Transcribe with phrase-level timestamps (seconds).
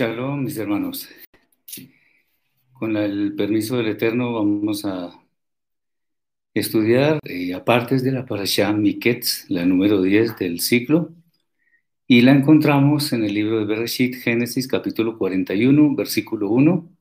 [0.00, 1.10] Shalom, mis hermanos.
[2.72, 5.12] Con el permiso del Eterno vamos a
[6.54, 11.12] estudiar eh, apartes de la Parashá Miketz, la número 10 del ciclo,
[12.06, 16.96] y la encontramos en el libro de Bereshit, Génesis, capítulo 41, versículo 1,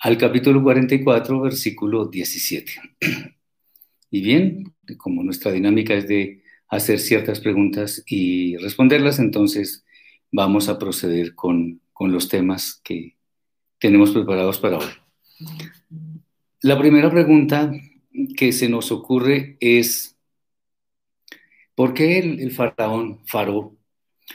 [0.00, 2.72] al capítulo 44, versículo 17.
[4.10, 9.84] Y bien, como nuestra dinámica es de hacer ciertas preguntas y responderlas, entonces
[10.32, 13.16] vamos a proceder con, con los temas que
[13.80, 14.86] tenemos preparados para hoy.
[16.60, 17.72] La primera pregunta
[18.36, 20.16] que se nos ocurre es,
[21.74, 23.76] ¿por qué el, faraón, Faro,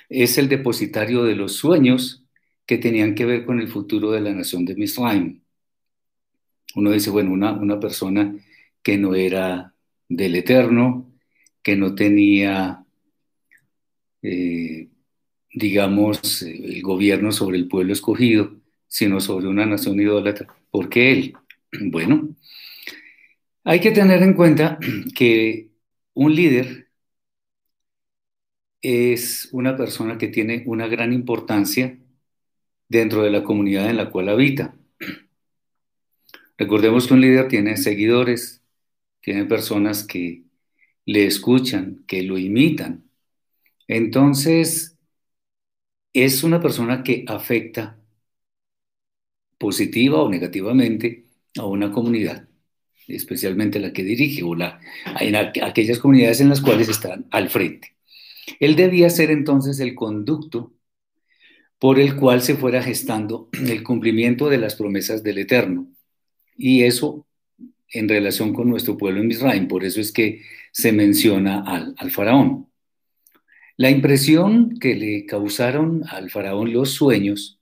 [0.10, 2.26] es el depositario de los sueños
[2.66, 5.42] que tenían que ver con el futuro de la nación de Misraim?
[6.76, 8.36] Uno dice, bueno, una, una persona
[8.82, 9.74] que no era
[10.10, 11.14] del Eterno,
[11.62, 12.84] que no tenía,
[14.22, 14.90] eh,
[15.54, 18.56] digamos, el gobierno sobre el pueblo escogido,
[18.88, 20.48] sino sobre una nación idólatra.
[20.72, 21.34] ¿Por qué él?
[21.82, 22.36] Bueno,
[23.64, 24.78] hay que tener en cuenta
[25.16, 25.70] que
[26.14, 26.90] un líder
[28.82, 31.98] es una persona que tiene una gran importancia
[32.90, 34.76] dentro de la comunidad en la cual habita.
[36.58, 38.62] Recordemos que un líder tiene seguidores,
[39.22, 40.44] tiene personas que
[41.06, 43.10] le escuchan, que lo imitan.
[43.88, 44.93] Entonces,
[46.14, 48.00] es una persona que afecta
[49.58, 51.26] positiva o negativamente
[51.58, 52.48] a una comunidad
[53.08, 54.80] especialmente la que dirige o la,
[55.20, 57.96] en aquellas comunidades en las cuales están al frente.
[58.60, 60.74] Él debía ser entonces el conducto
[61.80, 65.88] por el cual se fuera gestando el cumplimiento de las promesas del Eterno.
[66.56, 67.26] Y eso
[67.90, 69.68] en relación con nuestro pueblo en Israel.
[69.68, 70.42] Por eso es que
[70.72, 71.64] se menciona
[71.98, 72.68] al faraón.
[73.76, 77.60] La impresión que le causaron al faraón los sueños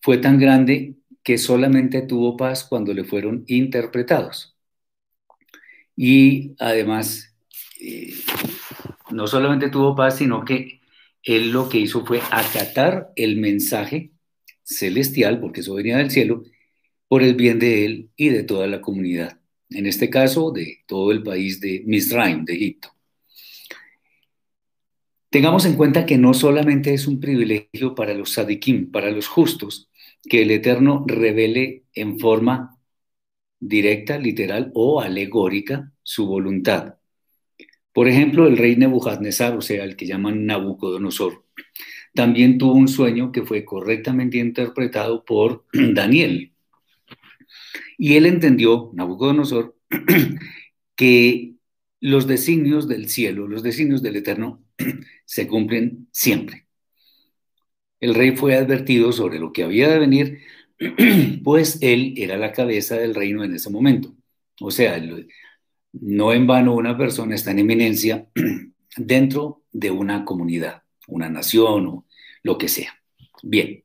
[0.00, 4.56] fue tan grande que solamente tuvo paz cuando le fueron interpretados.
[5.96, 7.34] Y además,
[7.80, 8.12] eh,
[9.12, 10.80] no solamente tuvo paz, sino que
[11.22, 14.10] él lo que hizo fue acatar el mensaje
[14.64, 16.44] celestial, porque eso venía del cielo,
[17.08, 19.38] por el bien de él y de toda la comunidad.
[19.70, 22.93] En este caso, de todo el país de Misraim, de Egipto.
[25.34, 29.90] Tengamos en cuenta que no solamente es un privilegio para los sadikim, para los justos,
[30.22, 32.78] que el Eterno revele en forma
[33.58, 36.98] directa, literal o alegórica su voluntad.
[37.92, 41.44] Por ejemplo, el rey Nebuchadnezzar, o sea, el que llaman Nabucodonosor,
[42.14, 46.52] también tuvo un sueño que fue correctamente interpretado por Daniel.
[47.98, 49.74] Y él entendió, Nabucodonosor,
[50.94, 51.54] que
[51.98, 54.63] los designios del cielo, los designios del Eterno,
[55.24, 56.64] se cumplen siempre
[58.04, 60.42] el rey fue advertido sobre lo que había de venir,
[61.42, 64.14] pues él era la cabeza del reino en ese momento.
[64.60, 65.02] O sea,
[65.92, 68.28] no en vano una persona está en eminencia
[68.96, 72.06] dentro de una comunidad, una nación o
[72.42, 72.94] lo que sea.
[73.42, 73.82] Bien.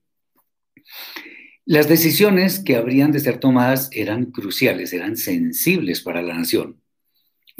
[1.65, 6.81] Las decisiones que habrían de ser tomadas eran cruciales, eran sensibles para la nación.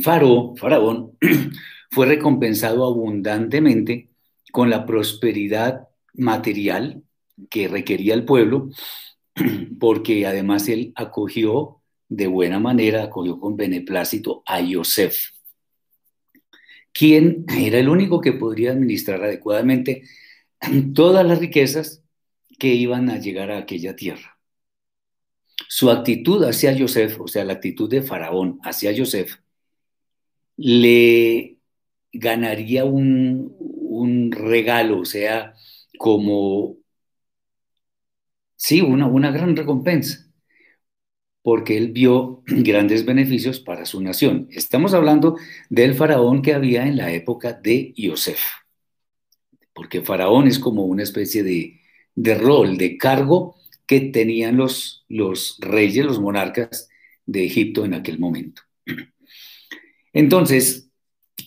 [0.03, 1.17] Faro, Faraón,
[1.89, 4.09] fue recompensado abundantemente
[4.51, 7.03] con la prosperidad material
[7.49, 8.69] que requería el pueblo,
[9.79, 15.31] porque además él acogió de buena manera, acogió con beneplácito a Yosef,
[16.91, 20.03] quien era el único que podría administrar adecuadamente
[20.93, 22.03] todas las riquezas
[22.57, 24.37] que iban a llegar a aquella tierra.
[25.67, 29.37] Su actitud hacia Yosef, o sea, la actitud de Faraón hacia Yosef,
[30.57, 31.58] le
[32.13, 35.53] ganaría un, un regalo, o sea,
[35.97, 36.77] como,
[38.55, 40.29] sí, una, una gran recompensa,
[41.41, 44.47] porque él vio grandes beneficios para su nación.
[44.51, 45.37] Estamos hablando
[45.69, 48.39] del faraón que había en la época de Yosef,
[49.73, 51.79] porque faraón es como una especie de,
[52.15, 56.89] de rol, de cargo que tenían los, los reyes, los monarcas
[57.25, 58.61] de Egipto en aquel momento.
[60.13, 60.88] Entonces,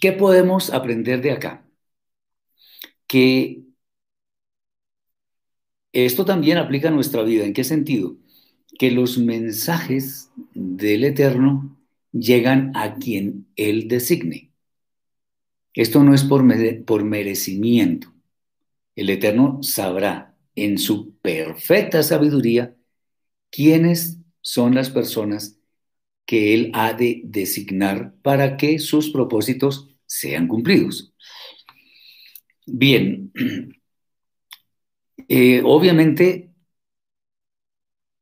[0.02, 1.64] ¿qué podemos aprender de acá?
[3.06, 3.62] Que
[5.92, 7.44] esto también aplica a nuestra vida.
[7.44, 8.16] ¿En qué sentido?
[8.80, 11.78] Que los mensajes del Eterno
[12.10, 14.50] llegan a quien Él designe.
[15.72, 16.42] Esto no es por,
[16.84, 18.12] por merecimiento.
[18.96, 22.74] El Eterno sabrá en su perfecta sabiduría
[23.50, 25.60] quiénes son las personas
[26.26, 31.12] que Él ha de designar para que sus propósitos sean cumplidos.
[32.66, 33.32] Bien,
[35.28, 36.50] Eh, obviamente,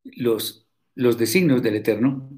[0.05, 2.31] los, los designios del Eterno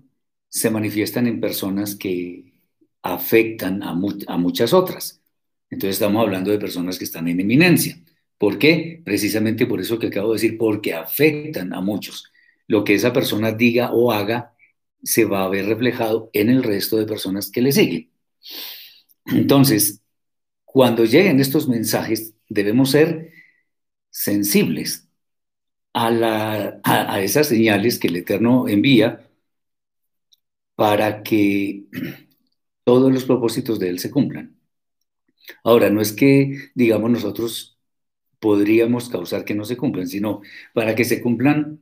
[0.48, 2.54] se manifiestan en personas que
[3.02, 5.22] afectan a, a muchas otras.
[5.70, 7.98] Entonces estamos hablando de personas que están en eminencia.
[8.38, 9.00] ¿Por qué?
[9.04, 12.30] Precisamente por eso que acabo de decir, porque afectan a muchos.
[12.66, 14.54] Lo que esa persona diga o haga
[15.02, 18.10] se va a ver reflejado en el resto de personas que le siguen.
[19.26, 20.02] Entonces,
[20.64, 23.32] cuando lleguen estos mensajes, debemos ser
[24.10, 25.08] sensibles
[25.94, 29.28] a, a, esas señales que el Eterno envía
[30.74, 31.84] para que
[32.84, 34.56] todos los propósitos de Él se cumplan.
[35.64, 37.78] Ahora, no es que, digamos, nosotros
[38.40, 40.42] podríamos causar que no se cumplan, sino
[40.74, 41.80] para que se cumplan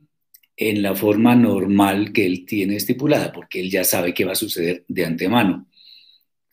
[0.57, 4.35] en la forma normal que Él tiene estipulada, porque Él ya sabe qué va a
[4.35, 5.67] suceder de antemano.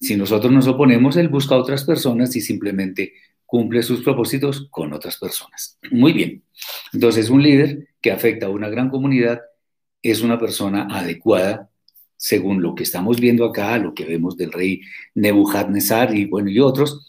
[0.01, 3.15] Si nosotros nos oponemos, Él busca a otras personas y simplemente
[3.45, 5.79] cumple sus propósitos con otras personas.
[5.91, 6.45] Muy bien.
[6.93, 9.41] Entonces, un líder que afecta a una gran comunidad
[10.03, 11.71] es una persona adecuada
[12.17, 14.83] según lo que estamos viendo acá, lo que vemos del rey
[15.15, 17.07] Nebuchadnezzar y bueno, y otros.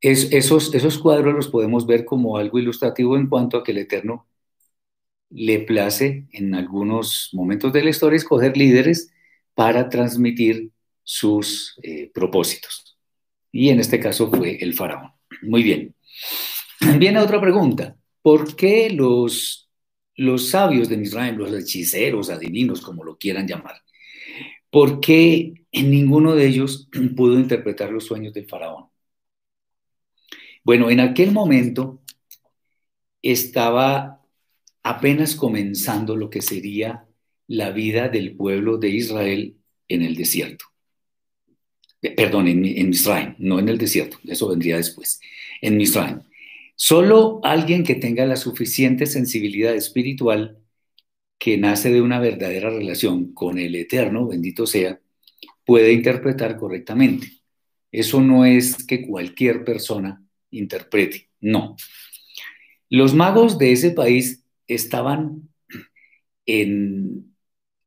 [0.00, 3.78] Es, esos, esos cuadros los podemos ver como algo ilustrativo en cuanto a que el
[3.78, 4.26] Eterno
[5.30, 9.12] le place en algunos momentos de la historia escoger líderes
[9.54, 10.70] para transmitir
[11.02, 12.96] sus eh, propósitos.
[13.52, 15.12] Y en este caso fue el faraón.
[15.42, 15.94] Muy bien.
[16.98, 17.96] Viene otra pregunta.
[18.22, 19.70] ¿Por qué los,
[20.16, 23.76] los sabios de Misraim, los hechiceros, adivinos, como lo quieran llamar,
[24.70, 28.86] por qué ninguno de ellos pudo interpretar los sueños del faraón?
[30.62, 32.02] Bueno, en aquel momento
[33.22, 34.20] estaba
[34.82, 37.06] apenas comenzando lo que sería
[37.46, 39.56] la vida del pueblo de Israel
[39.88, 40.66] en el desierto.
[42.02, 45.20] Eh, perdón, en, en Misraim, no en el desierto, eso vendría después,
[45.60, 46.20] en Misraim.
[46.74, 50.58] Solo alguien que tenga la suficiente sensibilidad espiritual
[51.38, 55.00] que nace de una verdadera relación con el Eterno, bendito sea,
[55.64, 57.28] puede interpretar correctamente.
[57.92, 61.76] Eso no es que cualquier persona interprete, no.
[62.88, 65.50] Los magos de ese país estaban
[66.46, 67.34] en,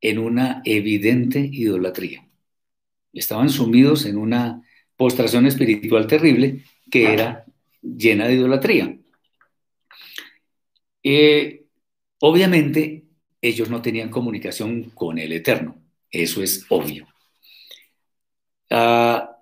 [0.01, 2.22] en una evidente idolatría
[3.13, 4.61] estaban sumidos en una
[4.97, 7.45] postración espiritual terrible que era
[7.81, 8.97] llena de idolatría.
[11.03, 11.65] Eh,
[12.19, 13.05] obviamente,
[13.41, 15.75] ellos no tenían comunicación con el Eterno,
[16.09, 17.07] eso es obvio.
[18.69, 19.37] Ah,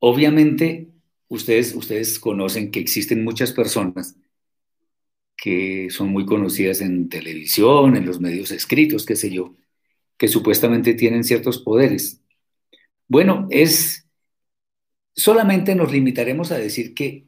[0.00, 0.88] obviamente,
[1.28, 4.16] ustedes, ustedes conocen que existen muchas personas
[5.36, 9.54] que son muy conocidas en televisión, en los medios escritos, qué sé yo,
[10.16, 12.20] que supuestamente tienen ciertos poderes
[13.08, 14.06] bueno, es
[15.14, 17.26] solamente nos limitaremos a decir que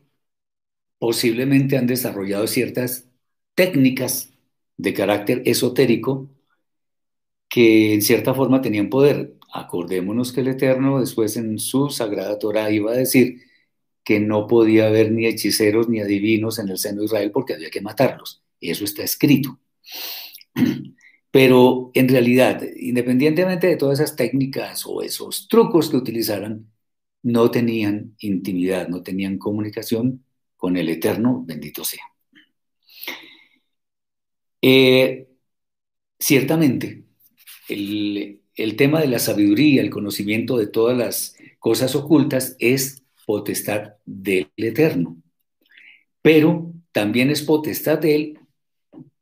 [0.98, 3.08] posiblemente han desarrollado ciertas
[3.54, 4.30] técnicas
[4.76, 6.30] de carácter esotérico
[7.48, 9.34] que en cierta forma tenían poder.
[9.52, 13.42] Acordémonos que el Eterno después en su sagrada Torah iba a decir
[14.04, 17.70] que no podía haber ni hechiceros ni adivinos en el seno de Israel porque había
[17.70, 18.42] que matarlos.
[18.60, 19.58] Eso está escrito.
[21.30, 26.70] Pero en realidad, independientemente de todas esas técnicas o esos trucos que utilizaran,
[27.22, 30.24] no tenían intimidad, no tenían comunicación
[30.56, 32.02] con el Eterno, bendito sea.
[34.62, 35.28] Eh,
[36.18, 37.04] ciertamente,
[37.68, 43.94] el, el tema de la sabiduría, el conocimiento de todas las cosas ocultas es potestad
[44.04, 45.16] del Eterno,
[46.20, 48.38] pero también es potestad de Él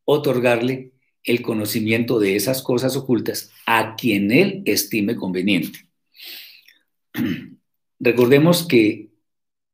[0.05, 0.93] otorgarle
[1.25, 5.88] el conocimiento de esas cosas ocultas a quien él estime conveniente.
[8.00, 9.10] Recordemos que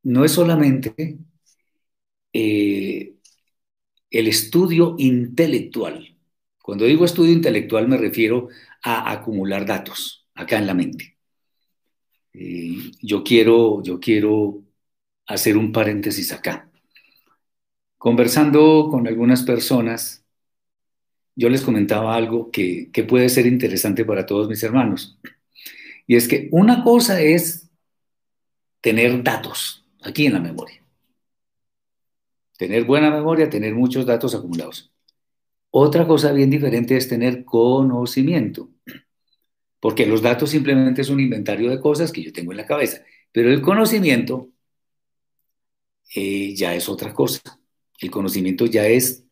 [0.03, 1.19] no es solamente
[2.33, 3.15] eh,
[4.11, 6.17] el estudio intelectual.
[6.63, 8.49] Cuando digo estudio intelectual me refiero
[8.83, 11.17] a acumular datos acá en la mente.
[12.33, 14.63] Eh, yo, quiero, yo quiero
[15.27, 16.71] hacer un paréntesis acá.
[17.97, 20.24] Conversando con algunas personas,
[21.37, 25.19] yo les comentaba algo que, puede ser interesante para todos mis hermanos.
[26.07, 27.71] Y es que una cosa es
[28.81, 30.83] tener datos aquí en la memoria.
[32.57, 34.93] Tener buena memoria, tener muchos datos acumulados.
[35.71, 38.71] Otra cosa bien diferente es tener conocimiento,
[39.81, 43.03] porque los datos simplemente es un inventario de cosas que yo tengo en la cabeza,
[43.33, 44.51] pero el conocimiento
[46.15, 47.41] eh, ya es otra cosa.
[47.99, 49.25] El conocimiento ya es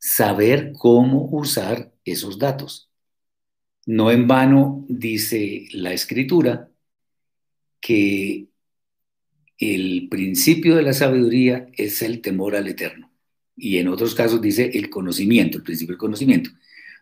[0.00, 2.90] saber cómo usar esos datos.
[3.86, 6.70] No en vano dice la escritura
[7.80, 8.48] que
[9.58, 13.08] el principio de la sabiduría es el temor al eterno.
[13.62, 16.50] y en otros casos dice el conocimiento, el principio del conocimiento.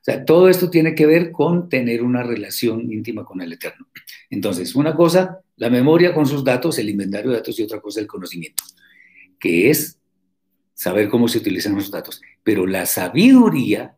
[0.01, 3.87] O sea, todo esto tiene que ver con tener una relación íntima con el Eterno.
[4.31, 8.01] Entonces, una cosa, la memoria con sus datos, el inventario de datos y otra cosa,
[8.01, 8.63] el conocimiento,
[9.41, 9.99] que es
[10.75, 12.21] saber cómo se utilizan los datos.
[12.43, 13.97] Pero la sabiduría,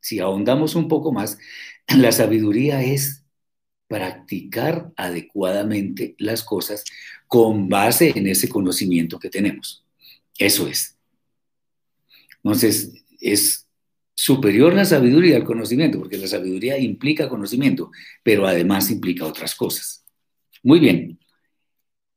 [0.00, 1.38] si ahondamos un poco más,
[1.96, 3.24] la sabiduría es
[3.88, 6.84] practicar adecuadamente las cosas
[7.28, 9.84] con base en ese conocimiento que tenemos.
[10.38, 10.96] Eso es.
[12.42, 13.66] Entonces, es
[14.14, 17.90] superior la sabiduría al conocimiento, porque la sabiduría implica conocimiento,
[18.22, 20.04] pero además implica otras cosas.
[20.62, 21.18] Muy bien.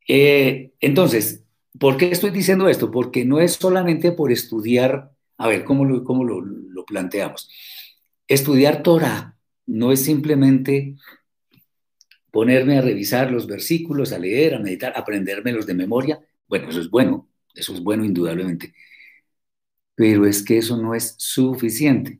[0.08, 1.44] Eh, entonces,
[1.78, 2.90] ¿por qué estoy diciendo esto?
[2.90, 7.50] Porque no es solamente por estudiar, a ver, ¿cómo lo, cómo lo, planteamos?
[8.28, 10.96] Estudiar Torah no es simplemente
[12.30, 16.20] ponerme a revisar los versículos, a leer, a meditar, a aprendérmelos de memoria.
[16.48, 18.74] Bueno, eso es bueno, eso es bueno indudablemente.
[19.96, 22.20] Pero es que eso no es suficiente.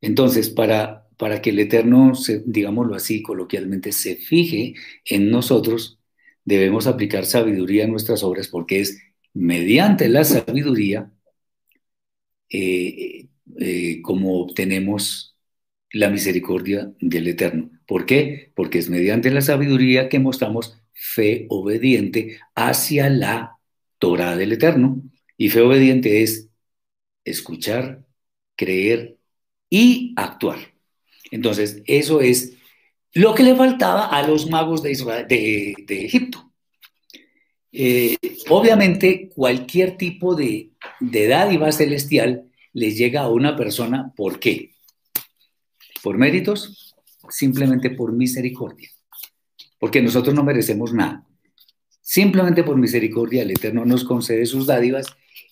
[0.00, 2.12] Entonces, para, para que el Eterno,
[2.46, 6.00] digámoslo así coloquialmente, se fije en nosotros,
[6.44, 8.98] debemos aplicar sabiduría en nuestras obras porque es
[9.34, 11.12] mediante la sabiduría
[12.52, 13.28] eh,
[13.58, 15.36] eh, como obtenemos
[15.90, 17.70] la misericordia del Eterno.
[17.86, 18.52] ¿Por qué?
[18.54, 23.58] Porque es mediante la sabiduría que mostramos fe obediente hacia la
[23.98, 25.02] Torah del Eterno.
[25.36, 26.48] Y fe obediente es
[27.24, 28.04] escuchar,
[28.56, 29.18] creer
[29.70, 30.58] y actuar.
[31.30, 32.56] Entonces, eso es
[33.14, 36.51] lo que le faltaba a los magos de, Israel, de, Egipto.
[37.72, 38.16] Eh,
[38.50, 44.74] obviamente, cualquier tipo de, de dádiva celestial le llega a una persona, ¿por qué?
[46.02, 46.94] ¿Por méritos?
[47.28, 48.90] Simplemente por misericordia.
[49.78, 51.26] Porque nosotros no merecemos nada.
[52.00, 55.06] Simplemente por misericordia el Eterno nos concede sus dádivas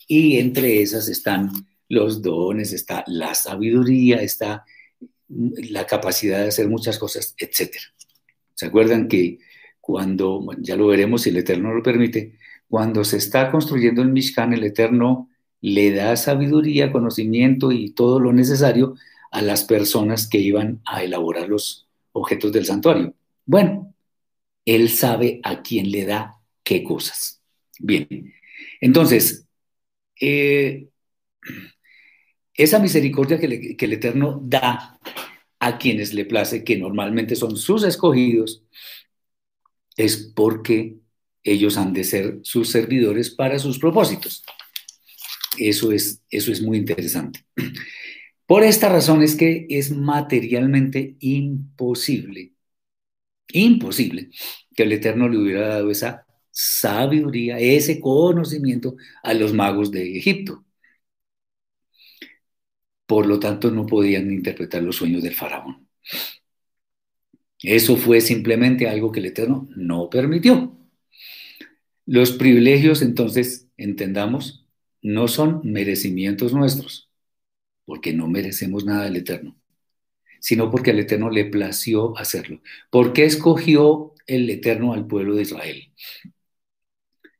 [0.07, 1.51] y entre esas están
[1.89, 4.65] los dones, está la sabiduría, está
[5.29, 7.77] la capacidad de hacer muchas cosas, etc.
[8.55, 9.39] ¿Se acuerdan que
[9.91, 14.53] cuando, ya lo veremos si el Eterno lo permite, cuando se está construyendo el Mishkan,
[14.53, 15.29] el Eterno
[15.61, 18.95] le da sabiduría, conocimiento y todo lo necesario
[19.33, 23.15] a las personas que iban a elaborar los objetos del santuario.
[23.45, 23.93] Bueno,
[24.65, 27.43] él sabe a quién le da qué cosas.
[27.81, 28.07] Bien,
[28.81, 29.49] entonces,
[30.21, 30.87] eh,
[32.55, 35.01] esa misericordia que, que el Eterno da
[35.59, 38.63] a quienes le place, que normalmente son sus escogidos,
[40.05, 40.97] es porque
[41.43, 44.45] ellos han de ser sus servidores para sus propósitos.
[45.59, 47.45] Eso es, eso es muy interesante.
[48.47, 52.55] Por esta razón es que es materialmente imposible,
[53.53, 54.31] imposible
[54.75, 60.65] que el Eterno le hubiera dado esa sabiduría, ese conocimiento a los magos de Egipto.
[63.07, 65.89] Por lo tanto, no podían interpretar los sueños del faraón.
[67.63, 70.77] Eso fue simplemente algo que el Eterno no permitió.
[72.07, 74.67] Los privilegios, entonces, entendamos,
[75.03, 77.11] no son merecimientos nuestros
[77.85, 79.57] porque no merecemos nada del Eterno,
[80.41, 82.63] sino porque al Eterno le plació hacerlo.
[82.91, 85.93] ¿Por qué escogió el Eterno al pueblo de Israel?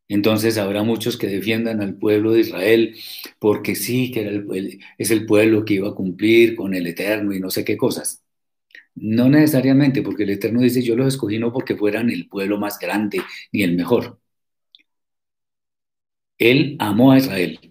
[0.09, 2.97] Entonces habrá muchos que defiendan al pueblo de Israel
[3.39, 7.39] porque sí, que el, es el pueblo que iba a cumplir con el Eterno y
[7.41, 8.25] no sé qué cosas.
[8.95, 12.79] No necesariamente, porque el Eterno dice, yo los escogí no porque fueran el pueblo más
[12.79, 13.21] grande
[13.53, 14.19] ni el mejor.
[16.39, 17.71] Él amó a Israel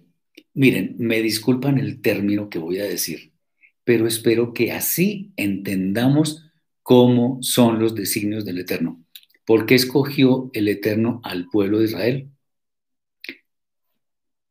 [0.54, 3.32] Miren, me disculpan el término que voy a decir,
[3.84, 6.44] pero espero que así entendamos
[6.82, 9.02] cómo son los designios del Eterno.
[9.46, 12.30] ¿Por qué escogió el Eterno al pueblo de Israel?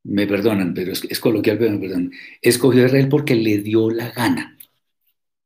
[0.03, 2.11] Me perdonan, pero es, coloquial, pero me perdonan.
[2.41, 4.57] Escogió a Israel porque le dio la gana.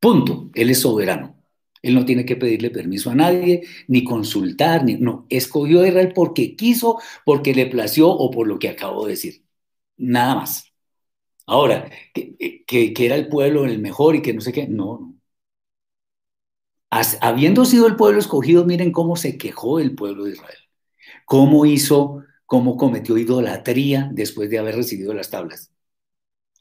[0.03, 0.49] Punto.
[0.53, 1.41] Él es soberano.
[1.81, 5.25] Él no tiene que pedirle permiso a nadie, ni consultar, ni no.
[5.29, 9.45] Escogió a Israel porque quiso, porque le plació o por lo que acabo de decir.
[9.97, 10.73] Nada más.
[11.45, 15.15] Ahora, que, era el pueblo el mejor y que no sé qué, no, no.
[17.21, 20.59] habiendo sido el pueblo escogido, miren cómo se quejó el pueblo de Israel.
[21.25, 25.72] Cómo hizo, cómo cometió idolatría después de haber recibido las tablas.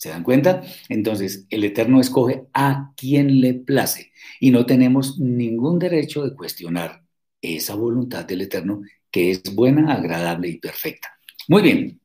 [0.03, 0.65] ¿Se dan cuenta?
[0.89, 7.05] Entonces, el Eterno escoge a quien le place y no tenemos ningún derecho de cuestionar
[7.41, 8.83] esa voluntad del Eterno
[9.13, 11.09] que es buena, agradable y perfecta.
[11.47, 12.01] Muy bien.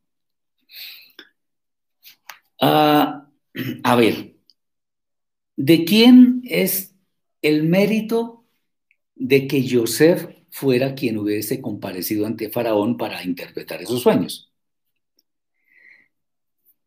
[2.61, 3.27] Ah,
[3.83, 4.35] a ver,
[5.55, 6.93] ¿de quién es
[7.41, 8.45] el mérito
[9.15, 14.53] de que Joseph fuera quien hubiese comparecido ante Faraón para interpretar esos sueños?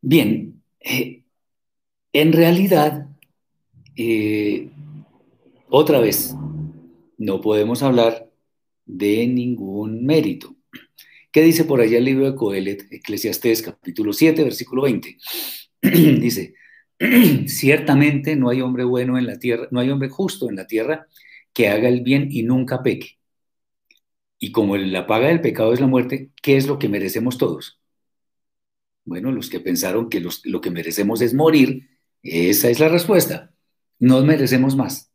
[0.02, 3.06] Bien, en realidad,
[3.96, 4.70] eh,
[5.68, 6.34] otra vez,
[7.18, 8.30] no podemos hablar
[8.87, 10.56] de ningún mérito.
[11.32, 15.16] ¿Qué dice por allá el libro de Coelet, Eclesiastés, capítulo 7, versículo 20?
[15.82, 16.54] dice,
[17.46, 21.06] ciertamente no hay hombre bueno en la tierra, no hay hombre justo en la tierra
[21.52, 23.18] que haga el bien y nunca peque.
[24.38, 27.79] Y como la paga del pecado es la muerte, ¿qué es lo que merecemos todos?
[29.04, 31.88] Bueno, los que pensaron que lo que merecemos es morir,
[32.23, 33.52] esa es la respuesta.
[33.99, 35.11] No merecemos más.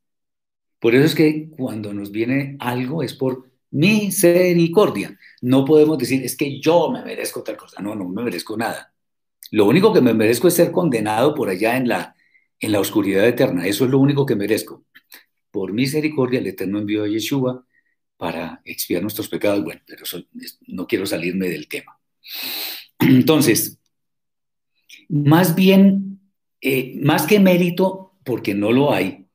[0.80, 5.18] Por eso es que cuando nos viene algo es por misericordia.
[5.42, 7.82] No podemos decir, es que yo me merezco tal cosa.
[7.82, 8.94] No, no me merezco nada.
[9.52, 12.16] Lo único que me merezco es ser condenado por allá en la,
[12.60, 13.68] en la oscuridad eterna.
[13.68, 14.86] Eso es lo único que merezco.
[15.52, 17.66] Por misericordia, el Eterno envió a Yeshua
[18.18, 19.64] para expiar nuestros pecados.
[19.64, 20.04] Bueno, pero
[20.68, 21.98] no quiero salirme del tema.
[23.00, 23.80] Entonces,
[25.10, 26.20] más bien,
[26.62, 29.28] eh, más que mérito, porque no lo hay,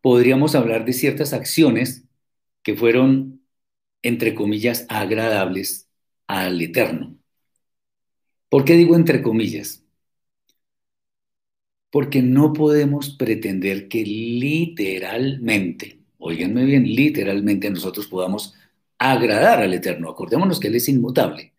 [0.00, 2.04] podríamos hablar de ciertas acciones
[2.62, 3.42] que fueron,
[4.02, 5.88] entre comillas, agradables
[6.26, 7.18] al Eterno.
[8.48, 9.84] ¿Por qué digo entre comillas?
[11.90, 18.54] Porque no podemos pretender que literalmente oíganme bien, literalmente nosotros podamos
[18.98, 20.10] agradar al Eterno.
[20.10, 21.52] Acordémonos que Él es inmutable.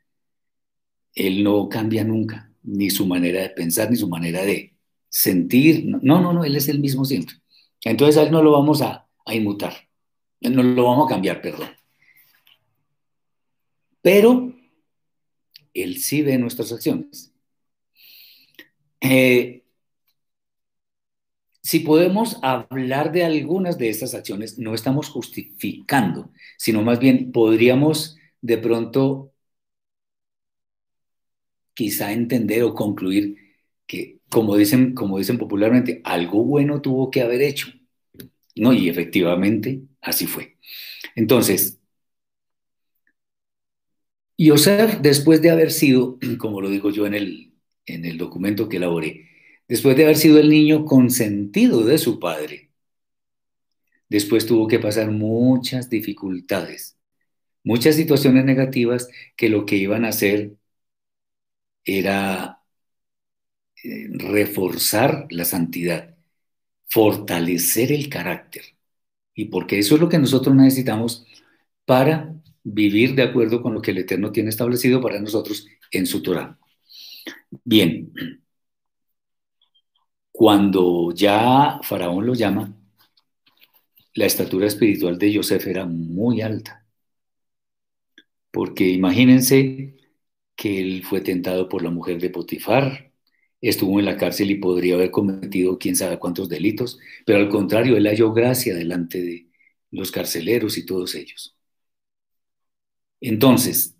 [1.17, 4.75] Él no cambia nunca, ni su manera de pensar, ni su manera de
[5.09, 5.85] sentir.
[5.85, 7.35] No, no, no, Él es el mismo siempre.
[7.83, 9.73] Entonces a Él no lo vamos a, inmutar,
[10.41, 11.69] no lo vamos a cambiar, perdón.
[14.01, 14.53] Pero
[15.73, 17.33] Él sí ve nuestras acciones.
[19.01, 19.63] Eh,
[21.63, 28.17] si podemos hablar de algunas de estas acciones, no estamos justificando, sino más bien podríamos
[28.41, 29.33] de pronto
[31.77, 33.37] quizá entender o concluir
[33.85, 37.67] que, como dicen, como dicen popularmente, algo bueno tuvo que haber hecho.
[38.55, 40.57] No, y efectivamente así fue.
[41.15, 41.79] Entonces,
[44.39, 47.53] Yosef, después de haber sido, como lo digo yo en el,
[47.85, 49.27] en el documento que elaboré,
[49.67, 52.71] después de haber sido el niño consentido de su padre.
[54.09, 56.97] Después tuvo que pasar muchas dificultades,
[57.63, 60.57] muchas situaciones negativas que lo que iban a hacer
[61.87, 62.61] era
[63.83, 66.15] eh, reforzar la santidad,
[66.87, 68.63] fortalecer el carácter.
[69.35, 71.25] Y porque eso es lo que nosotros necesitamos
[71.85, 76.21] para vivir de acuerdo con lo que el Eterno tiene establecido para nosotros en su
[76.23, 76.59] Torah.
[77.63, 78.11] Bien,
[80.31, 82.73] cuando ya Faraón lo llama,
[84.15, 86.85] la estatura espiritual de Yosef era muy alta.
[88.51, 89.96] Porque imagínense
[90.57, 93.13] que él fue tentado por la mujer de Potifar,
[93.61, 97.97] estuvo en la cárcel y podría haber cometido quién sabe cuántos delitos, pero al contrario,
[97.97, 99.47] él halló gracia delante de
[99.91, 101.55] los carceleros y todos ellos.
[103.21, 103.95] Entonces,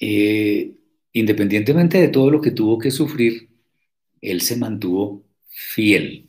[0.00, 0.74] eh,
[1.12, 3.48] independientemente de todo lo que tuvo que sufrir,
[4.20, 6.28] él se mantuvo fiel.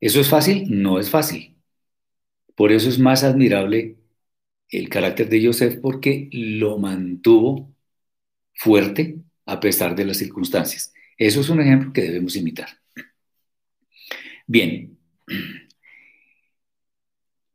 [0.00, 0.66] ¿Eso es fácil?
[0.68, 1.56] No es fácil.
[2.54, 3.96] Por eso es más admirable
[4.70, 7.69] el carácter de Joseph porque lo mantuvo
[8.54, 10.92] fuerte a pesar de las circunstancias.
[11.16, 12.68] Eso es un ejemplo que debemos imitar.
[14.46, 14.98] Bien,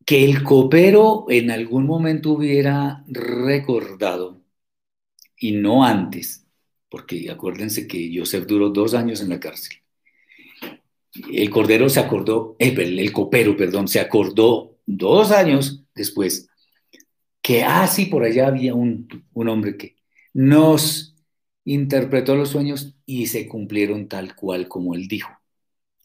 [0.06, 4.42] que el copero en algún momento hubiera recordado,
[5.38, 6.46] y no antes,
[6.90, 9.78] porque acuérdense que Joseph duró dos años en la cárcel.
[11.32, 16.48] El cordero se acordó, eh, el, copero, perdón, se acordó dos años después
[17.46, 19.95] que así ah, por allá había un, hombre que
[20.36, 21.16] nos
[21.66, 25.32] interpretó los sueños y se cumplieron tal cual como él dijo.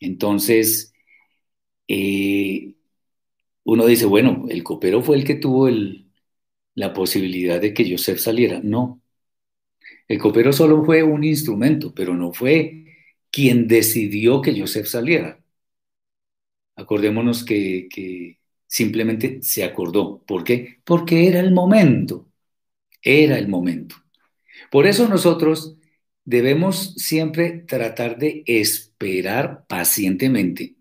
[0.01, 0.95] Entonces,
[1.89, 2.75] eh,
[3.65, 5.69] uno dice, bueno, el copero fue el que tuvo
[6.75, 8.61] la posibilidad de que Joseph saliera.
[8.63, 9.03] No,
[10.09, 12.85] el copero solo fue un instrumento, pero no fue
[13.31, 15.41] quien decidió que Joseph saliera.
[16.77, 20.23] Acordémonos que, simplemente se acordó.
[20.25, 20.81] ¿Por qué?
[20.85, 22.29] Porque era el momento.
[23.03, 23.97] Era el momento.
[24.71, 25.77] Por eso nosotros
[26.25, 30.77] debemos siempre tratar de esperar pacientemente,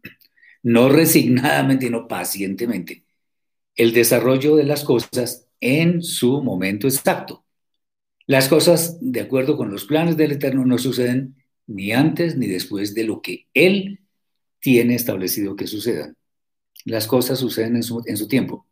[0.62, 3.04] no resignadamente, no pacientemente,
[3.76, 7.46] el desarrollo de las cosas en su momento exacto.
[8.28, 12.94] Las cosas, de acuerdo con los planes del Eterno, no suceden ni antes ni después
[12.94, 14.02] de lo que Él
[14.60, 16.16] tiene establecido que sucedan.
[16.86, 18.68] Las cosas suceden en su, en su tiempo.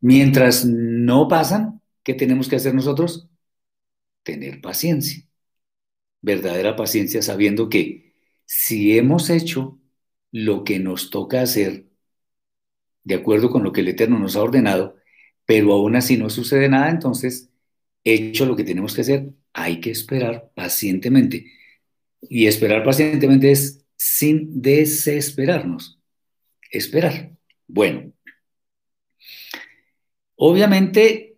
[0.00, 3.28] Mientras no pasan, ¿qué tenemos que hacer nosotros?
[4.22, 5.24] Tener paciencia.
[6.20, 8.14] verdadera paciencia sabiendo que
[8.46, 9.80] si hemos hecho
[10.32, 11.86] lo que nos toca hacer,
[13.04, 14.96] de acuerdo con lo que el Eterno nos ha ordenado,
[15.44, 17.50] pero aún así no sucede nada, entonces,
[18.04, 21.46] hecho lo que tenemos que hacer, hay que esperar pacientemente.
[22.22, 26.00] Y esperar pacientemente es sin desesperarnos.
[26.70, 27.32] Esperar.
[27.66, 28.12] Bueno,
[30.36, 31.31] obviamente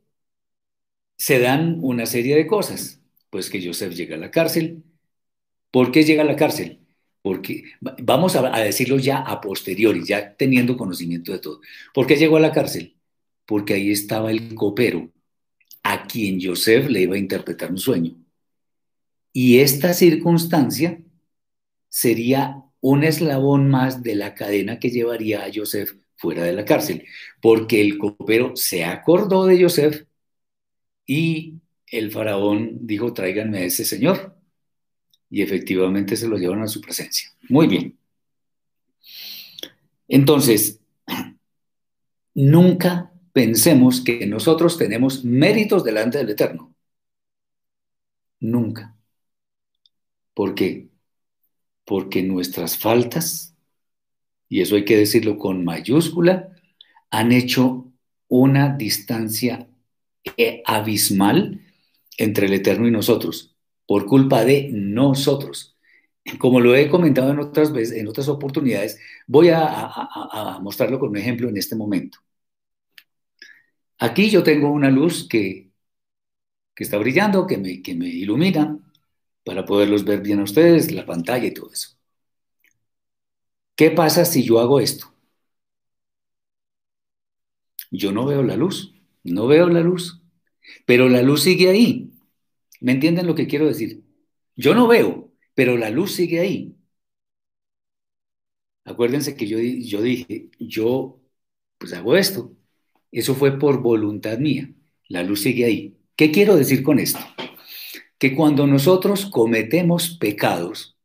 [1.25, 3.01] se dan una serie de cosas.
[3.31, 4.85] Pues que Joseph llega a la cárcel.
[5.71, 6.81] ¿Por qué llega a la cárcel?
[7.23, 11.63] Porque, vamos a, decirlo ya a posteriori, ya teniendo conocimiento de todo.
[11.95, 12.99] ¿Por qué llegó a la cárcel?
[13.47, 15.11] Porque ahí estaba el copero
[15.83, 18.17] a quien Joseph le iba a interpretar un sueño.
[19.33, 21.01] Y esta circunstancia
[21.89, 27.07] sería un eslabón más de la cadena que llevaría a Joseph fuera de la cárcel,
[27.41, 30.05] porque el copero se acordó de Joseph
[31.07, 31.55] y
[31.87, 34.37] el faraón dijo, tráiganme a ese señor.
[35.31, 37.31] Y efectivamente se lo llevaron a su presencia.
[37.49, 37.99] Muy bien.
[40.09, 40.81] Entonces,
[42.35, 46.75] nunca pensemos que nosotros tenemos méritos delante del Eterno.
[48.41, 48.97] Nunca.
[50.35, 50.89] ¿Por qué?
[51.85, 53.55] Porque nuestras faltas,
[54.49, 56.51] y eso hay que decirlo con mayúscula,
[57.11, 57.93] han hecho
[58.29, 59.69] una distancia
[60.67, 61.61] abismal
[62.19, 63.55] entre el Eterno y nosotros,
[63.87, 65.77] por culpa de nosotros.
[66.39, 71.17] Como lo he comentado en otras veces, en otras oportunidades, voy a, mostrarlo con un
[71.19, 72.19] ejemplo en este momento.
[73.99, 75.71] Aquí yo tengo una luz que,
[76.75, 78.79] que está brillando, que me, que me ilumina,
[79.45, 81.91] para poderlos ver bien a ustedes, la pantalla y todo eso.
[83.77, 85.13] ¿Qué pasa si yo hago esto?
[87.91, 88.94] Yo no veo la luz,
[89.25, 90.23] no veo la luz,
[90.87, 92.13] pero la luz sigue ahí.
[92.81, 94.05] ¿Me entienden lo que quiero decir?
[94.57, 96.77] Yo no veo, pero la luz sigue ahí.
[98.85, 101.21] Acuérdense que yo, yo dije, yo
[101.79, 102.57] pues hago esto.
[103.11, 104.73] Eso fue por voluntad mía.
[105.09, 105.99] La luz sigue ahí.
[106.17, 107.21] ¿Qué quiero decir con esto?
[108.19, 110.97] que cuando nosotros cometemos pecados,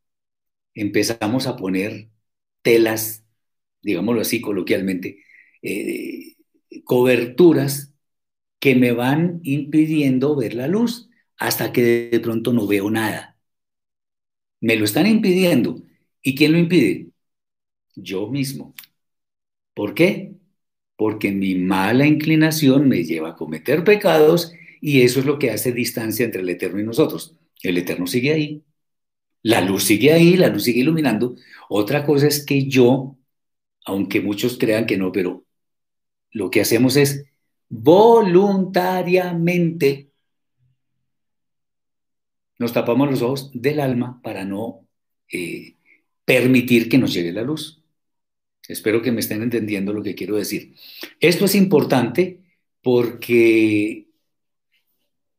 [0.73, 2.09] empezamos a poner
[2.61, 3.25] telas,
[3.81, 5.23] digámoslo así coloquialmente,
[5.61, 6.35] eh,
[6.85, 7.88] coberturas
[8.59, 13.37] que me van impidiendo ver la luz hasta que de pronto no veo nada.
[14.61, 15.81] Me lo están impidiendo.
[16.21, 17.09] ¿Y quién lo impide?
[17.95, 18.73] Yo mismo.
[19.73, 20.33] ¿Por qué?
[20.97, 25.71] Porque mi mala inclinación me lleva a cometer pecados y eso es lo que hace
[25.71, 27.35] distancia entre el Eterno y nosotros.
[27.63, 28.63] El Eterno sigue ahí,
[29.43, 31.35] la luz sigue ahí, la luz sigue iluminando.
[31.69, 33.17] Otra cosa es que yo,
[33.85, 35.45] aunque muchos crean que no, pero
[36.31, 37.25] lo que hacemos es
[37.69, 40.09] voluntariamente
[42.57, 44.85] nos tapamos los ojos del alma para no
[45.31, 45.75] eh,
[46.25, 47.81] permitir que nos llegue la luz.
[48.67, 50.75] Espero que me estén entendiendo lo que quiero decir.
[51.19, 52.41] Esto es importante
[52.83, 54.07] porque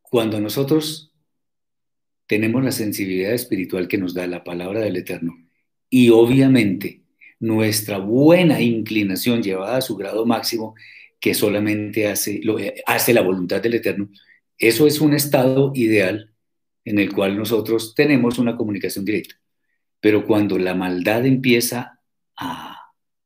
[0.02, 1.12] cuando nosotros
[2.26, 5.36] tenemos la sensibilidad espiritual que nos da la palabra del Eterno
[5.90, 7.02] y obviamente
[7.38, 10.74] nuestra buena inclinación llevada a su grado máximo,
[11.20, 12.56] que solamente hace, lo,
[12.86, 14.08] hace la voluntad del Eterno,
[14.58, 16.34] eso es un estado ideal
[16.84, 19.36] en el cual nosotros tenemos una comunicación directa.
[20.00, 22.00] Pero cuando la maldad empieza
[22.36, 22.80] a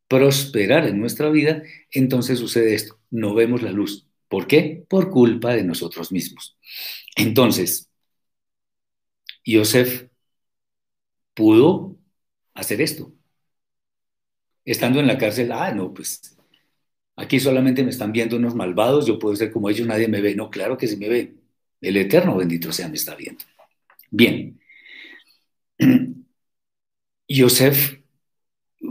[0.09, 4.09] prosperar en nuestra vida, entonces sucede esto, no vemos la luz.
[4.28, 4.85] ¿Por qué?
[4.88, 6.59] Por culpa de nosotros mismos.
[7.16, 7.90] Entonces,
[9.44, 10.09] Yosef
[11.35, 11.98] pudo
[12.54, 13.12] hacer esto.
[14.64, 16.34] Estando en la cárcel, ah, no, pues
[17.16, 20.35] aquí solamente me están viendo unos malvados, yo puedo ser como ellos, nadie me ve.
[20.35, 21.35] No, claro que sí me ve.
[21.81, 23.44] El Eterno, bendito sea, me está viendo.
[24.11, 24.61] Bien.
[27.29, 28.00] Yosef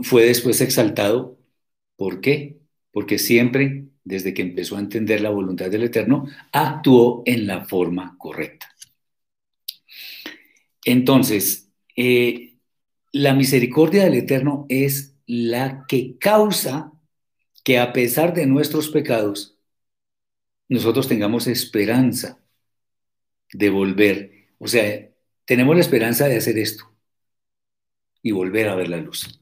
[0.02, 1.38] fue después exaltado.
[1.96, 2.58] ¿Por qué?
[2.92, 8.16] Porque siempre desde que empezó a entender la voluntad del Eterno, actuó en la forma
[8.18, 8.68] correcta.
[10.84, 12.56] Entonces, eh,
[13.12, 16.92] la misericordia del Eterno es la que causa
[17.64, 19.58] que a pesar de nuestros pecados,
[20.68, 22.38] nosotros tengamos esperanza
[23.52, 24.48] de volver.
[24.58, 25.10] O sea,
[25.44, 26.94] tenemos la esperanza de hacer esto
[28.22, 29.40] y volver a ver la luz.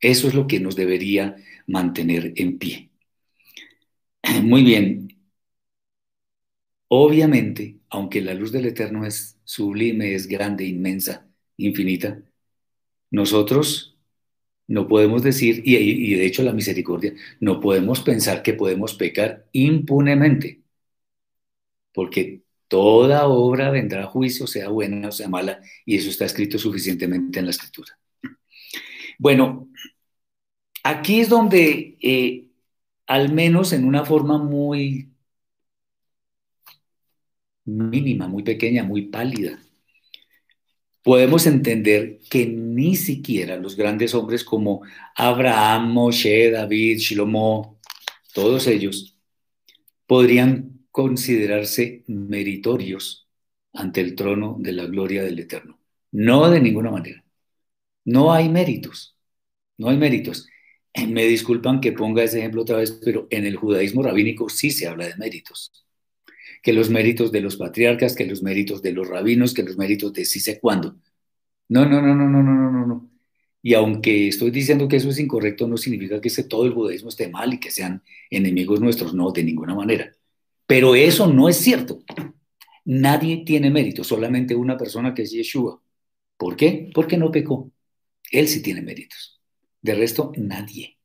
[0.00, 2.90] Eso es lo que nos debería mantener en pie.
[4.42, 5.08] Muy bien.
[6.88, 12.22] Obviamente, aunque la luz del Eterno es sublime, es grande, inmensa, infinita,
[13.10, 13.96] nosotros
[14.70, 20.62] no podemos decir, y, de hecho la misericordia, no podemos pensar que podemos pecar impunemente,
[21.92, 26.56] porque Toda obra vendrá a juicio, sea buena o sea mala, y eso está escrito
[26.56, 27.98] suficientemente en la escritura.
[29.18, 29.68] Bueno,
[30.84, 32.46] aquí es donde, eh,
[33.08, 35.10] al menos en una forma muy
[37.64, 39.58] mínima, muy pequeña, muy pálida,
[41.02, 44.82] podemos entender que ni siquiera los grandes hombres como
[45.16, 47.78] Abraham, Moshe, David, Shilomo,
[48.34, 49.16] todos ellos,
[50.06, 53.28] podrían considerarse meritorios
[53.72, 55.78] ante el trono de la gloria del Eterno.
[56.12, 57.24] No de ninguna manera.
[58.04, 59.16] No hay méritos.
[59.78, 60.48] No hay méritos.
[61.08, 64.88] Me disculpan que ponga ese ejemplo otra vez, pero en el judaísmo rabínico sí se
[64.88, 65.72] habla de méritos
[66.62, 70.12] que los méritos de los patriarcas, que los méritos de los rabinos, que los méritos
[70.12, 70.96] de sí sé cuándo.
[71.68, 73.10] No, no, no, no, no, no, no, no.
[73.62, 77.28] Y aunque estoy diciendo que eso es incorrecto, no significa que todo el judaísmo esté
[77.28, 80.12] mal y que sean enemigos nuestros, no, de ninguna manera.
[80.66, 82.02] Pero eso no es cierto.
[82.84, 85.82] Nadie tiene mérito, solamente una persona que es Yeshua.
[86.36, 86.90] ¿Por qué?
[86.94, 87.70] Porque no pecó.
[88.32, 89.40] Él sí tiene méritos.
[89.82, 90.98] De resto, nadie.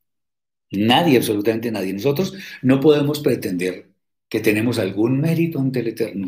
[0.70, 1.92] Nadie, absolutamente nadie.
[1.92, 3.85] Nosotros no podemos pretender
[4.28, 6.26] que tenemos algún mérito ante el Eterno.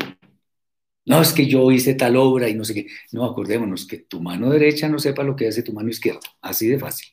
[1.05, 2.87] No es que yo hice tal obra y no sé qué.
[3.11, 6.21] No, acordémonos que tu mano derecha no sepa lo que hace tu mano izquierda.
[6.41, 7.09] Así de fácil.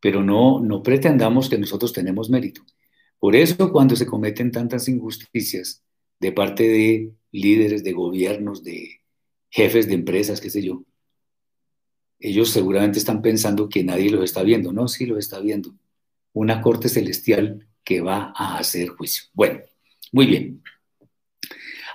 [0.00, 2.62] Pero no, no pretendamos que nosotros tenemos mérito.
[3.18, 5.82] Por eso cuando se cometen tantas injusticias
[6.20, 9.00] de parte de líderes, de gobiernos, de
[9.50, 10.84] jefes de empresas, qué sé yo,
[12.18, 14.72] ellos seguramente están pensando que nadie los está viendo.
[14.72, 15.74] No, sí lo está viendo.
[16.32, 19.28] Una corte celestial que va a hacer juicio.
[19.32, 19.60] Bueno,
[20.12, 20.62] muy bien.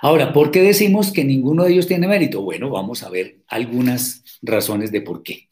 [0.00, 2.40] Ahora, ¿por qué decimos que ninguno de ellos tiene mérito?
[2.42, 5.48] Bueno, vamos a ver algunas razones de por qué.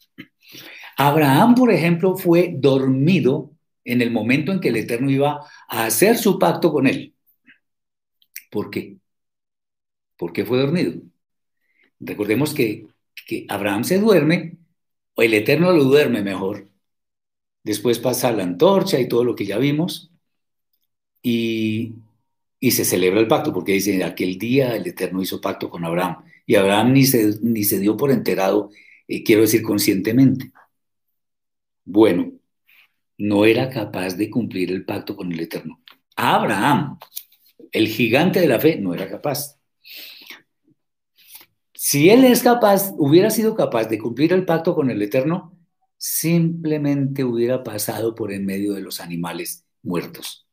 [0.97, 3.51] Abraham, por ejemplo, fue dormido
[3.85, 7.13] en el momento en que el Eterno iba a hacer su pacto con él.
[8.49, 8.97] ¿Por qué?
[10.17, 11.01] ¿Por qué fue dormido?
[11.99, 12.87] Recordemos que,
[13.27, 14.57] que Abraham se duerme,
[15.13, 16.67] o el Eterno lo duerme mejor.
[17.63, 20.10] Después pasa la antorcha y todo lo que ya vimos,
[21.21, 21.95] y,
[22.61, 26.55] se celebra el pacto, porque dice, aquel día el Eterno hizo pacto con Abraham, y
[26.55, 28.71] Abraham ni se, ni se dio por enterado,
[29.07, 30.51] eh, quiero decir conscientemente.
[31.85, 32.31] Bueno,
[33.17, 35.81] no era capaz de cumplir el pacto con el Eterno.
[36.15, 36.97] Abraham,
[37.71, 39.57] el gigante de la fe, no era capaz.
[41.73, 45.57] Si él es capaz, hubiera sido capaz de cumplir el pacto con el Eterno,
[45.97, 50.47] simplemente hubiera pasado por en medio de los animales muertos.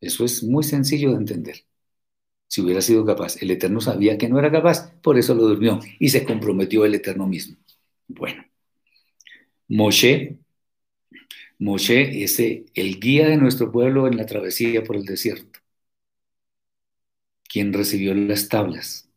[0.00, 1.64] Eso es muy sencillo de entender.
[2.48, 5.80] Si hubiera sido capaz, el Eterno sabía que no era capaz, por eso lo durmió
[6.00, 7.56] y se comprometió el Eterno mismo.
[8.08, 8.44] Bueno,
[9.68, 10.38] Moshe,
[11.60, 15.60] Moshe es el guía de nuestro pueblo en la travesía por el desierto,
[17.48, 19.10] quien recibió las tablas,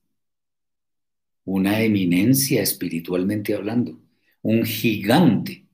[1.46, 4.00] una eminencia espiritualmente hablando,
[4.42, 5.68] un gigante,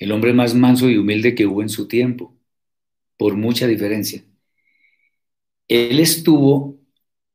[0.00, 2.36] el hombre más manso y humilde que hubo en su tiempo
[3.20, 4.24] por mucha diferencia.
[5.68, 6.80] Él estuvo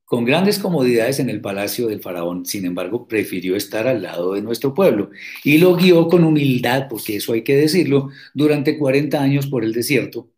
[0.05, 4.41] con grandes comodidades en el palacio del faraón, sin embargo, prefirió estar al lado de
[4.41, 5.11] nuestro pueblo
[5.43, 9.73] y lo guió con humildad, porque eso hay que decirlo, durante 40 años por el
[9.73, 10.31] desierto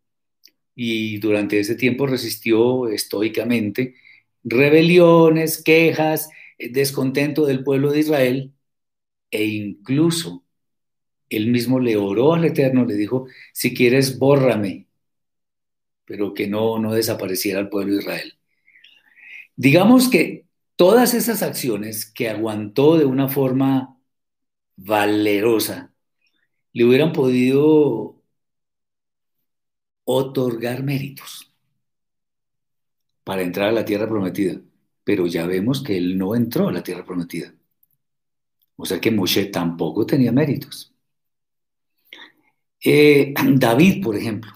[0.74, 3.94] y durante ese tiempo resistió estoicamente
[4.44, 8.52] rebeliones, quejas, descontento del pueblo de Israel
[9.30, 10.44] e incluso
[11.30, 14.87] él mismo le oró al Eterno, le dijo, si quieres, bórrame
[16.08, 18.38] pero que no, no desapareciera el pueblo de Israel.
[19.56, 23.98] Digamos que todas esas acciones que aguantó de una forma
[24.76, 25.92] valerosa,
[26.72, 28.22] le hubieran podido
[30.04, 31.52] otorgar méritos
[33.24, 34.60] para entrar a la tierra prometida,
[35.04, 37.52] pero ya vemos que él no entró a la tierra prometida.
[38.76, 40.94] O sea que Moshe tampoco tenía méritos.
[42.82, 44.52] Eh, David, por ejemplo,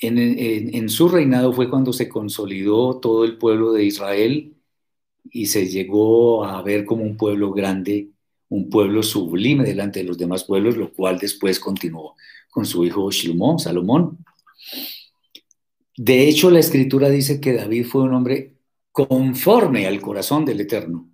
[0.00, 4.54] en, su reinado fue cuando se consolidó todo el pueblo de Israel
[5.30, 8.10] y se llegó a ver como un pueblo grande,
[8.48, 12.16] un pueblo sublime delante de los demás pueblos, lo cual después continuó
[12.50, 14.18] con su hijo Shilomón, Salomón.
[15.96, 18.54] De hecho, la escritura dice que David fue un hombre
[18.92, 21.08] conforme al corazón del Eterno.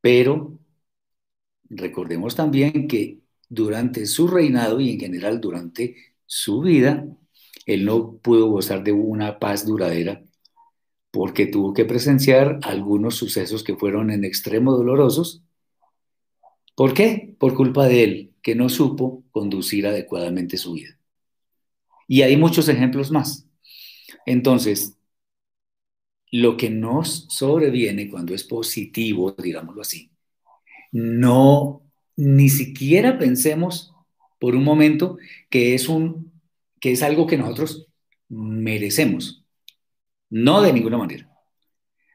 [0.00, 0.58] Pero
[1.70, 5.96] recordemos también que durante su reinado y en general durante
[6.26, 7.06] su vida,
[7.64, 10.22] él no pudo gozar de una paz duradera
[11.16, 15.42] porque tuvo que presenciar algunos sucesos que fueron en extremo dolorosos.
[16.74, 17.34] ¿Por qué?
[17.38, 20.98] Por culpa de él, que no supo conducir adecuadamente su vida.
[22.06, 23.48] Y hay muchos ejemplos más.
[24.26, 24.98] Entonces,
[26.30, 30.10] lo que nos sobreviene cuando es positivo, digámoslo así,
[30.92, 31.82] no,
[32.14, 33.95] ni siquiera pensemos
[34.38, 35.18] por un momento
[35.50, 36.32] que es, un,
[36.80, 37.88] que es algo que nosotros
[38.28, 39.44] merecemos.
[40.30, 41.30] No de ninguna manera.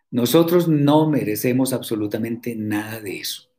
[0.10, 3.52] Nosotros no merecemos absolutamente nada de eso.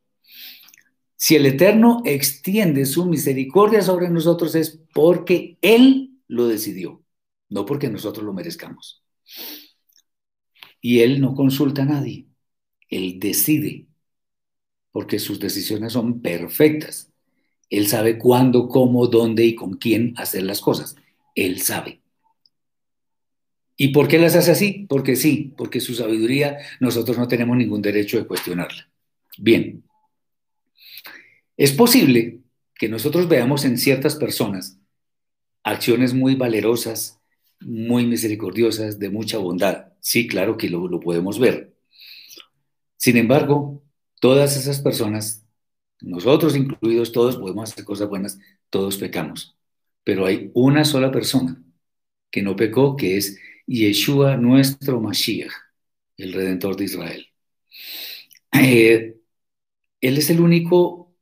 [1.15, 7.01] Si el Eterno extiende su misericordia sobre nosotros es porque Él lo decidió,
[7.47, 9.05] no porque nosotros lo merezcamos.
[10.81, 12.27] Y Él no consulta a nadie,
[12.89, 13.87] Él decide,
[14.91, 17.12] porque sus decisiones son perfectas.
[17.69, 20.95] Él sabe cuándo, cómo, dónde y con quién hacer las cosas.
[21.35, 22.01] Él sabe.
[23.75, 24.85] ¿Y por qué las hace así?
[24.87, 28.87] Porque sí, porque su sabiduría nosotros no tenemos ningún derecho de cuestionarla.
[29.37, 29.83] Bien,
[31.57, 32.39] es posible
[32.75, 34.77] que nosotros veamos en ciertas personas
[35.63, 37.19] acciones muy valerosas,
[37.61, 39.93] muy misericordiosas, de mucha bondad.
[39.99, 41.73] Sí, claro que lo, lo podemos ver.
[42.97, 43.81] Sin embargo,
[44.19, 45.42] todas esas personas,
[46.03, 48.39] nosotros incluidos, todos podemos hacer cosas buenas,
[48.69, 49.57] todos pecamos.
[50.03, 51.63] Pero hay una sola persona
[52.29, 55.53] que no pecó, que es Yeshua, nuestro Mashiach,
[56.17, 57.27] el Redentor de Israel.
[58.51, 59.15] Eh,
[60.01, 61.15] él es el único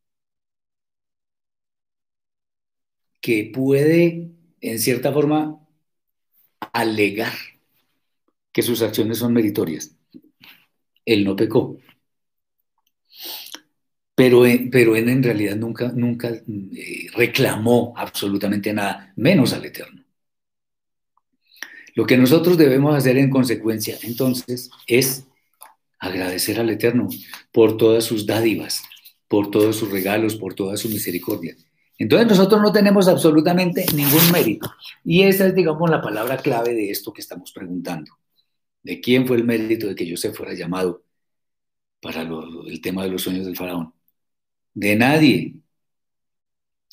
[3.21, 5.59] que puede, en cierta forma,
[6.73, 7.33] alegar
[8.51, 9.95] que sus acciones son meritorias.
[11.05, 11.77] Él no pecó.
[14.15, 20.03] Pero, pero él en realidad nunca, nunca eh, reclamó absolutamente nada, menos al Eterno.
[21.95, 25.25] Lo que nosotros debemos hacer en consecuencia, entonces, es
[25.99, 27.07] agradecer al Eterno
[27.51, 28.83] por todas sus dádivas,
[29.27, 31.55] por todos sus regalos, por toda su misericordia.
[31.97, 34.73] Entonces nosotros no tenemos absolutamente ningún mérito.
[35.03, 38.11] Y esa es, digamos, la palabra clave de esto que estamos preguntando.
[38.81, 41.03] ¿De quién fue el mérito de que José fuera llamado
[42.01, 43.93] para el tema de los sueños del faraón?
[44.73, 45.55] De nadie.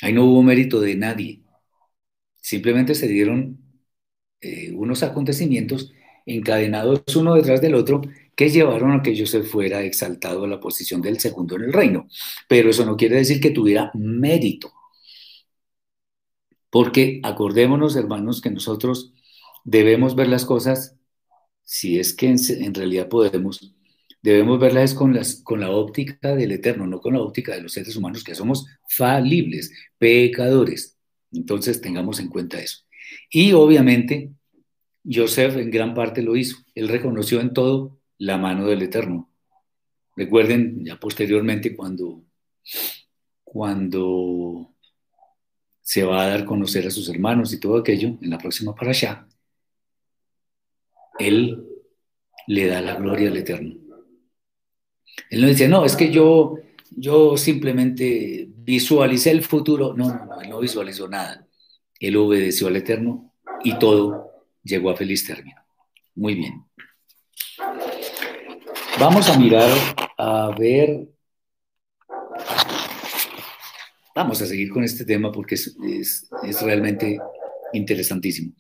[0.03, 1.43] Ahí no hubo mérito de nadie.
[2.41, 3.59] Simplemente se dieron
[4.41, 5.93] eh, unos acontecimientos
[6.27, 8.03] encadenados uno detrás del otro
[8.37, 12.07] que llevaron a que José fuera exaltado a la posición del segundo en el reino.
[12.49, 14.73] Pero eso no quiere decir que tuviera mérito.
[16.71, 19.13] Porque acordémonos, hermanos, que nosotros
[19.65, 20.97] debemos ver las cosas,
[21.65, 23.75] si es que en, realidad podemos,
[24.23, 27.73] debemos verlas con, las, con la óptica del Eterno, no con la óptica de los
[27.73, 30.99] seres humanos, que somos falibles, pecadores.
[31.33, 32.85] Entonces tengamos en cuenta eso.
[33.31, 34.33] Y obviamente,
[35.05, 36.57] Joseph en gran parte lo hizo.
[36.75, 39.31] Él reconoció en todo la mano del Eterno.
[40.17, 42.25] Recuerden ya posteriormente cuando,
[43.45, 44.75] cuando
[45.81, 48.75] se va a dar a conocer a sus hermanos y todo aquello en la próxima
[48.75, 49.27] para allá,
[51.19, 51.65] él
[52.47, 53.88] le da la gloria al Eterno.
[55.31, 56.59] Él no dice, no, es que yo,
[56.91, 59.95] yo simplemente visualicé el futuro.
[59.95, 61.47] No, no, no, él no visualizó nada.
[61.99, 64.31] Él obedeció al Eterno y todo
[64.63, 65.61] llegó a feliz término.
[66.15, 66.65] Muy bien.
[68.99, 69.71] Vamos a mirar,
[70.17, 71.09] a ver.
[74.15, 75.77] Vamos a seguir con este tema porque es,
[76.43, 77.19] es, realmente
[77.73, 78.53] interesantísimo.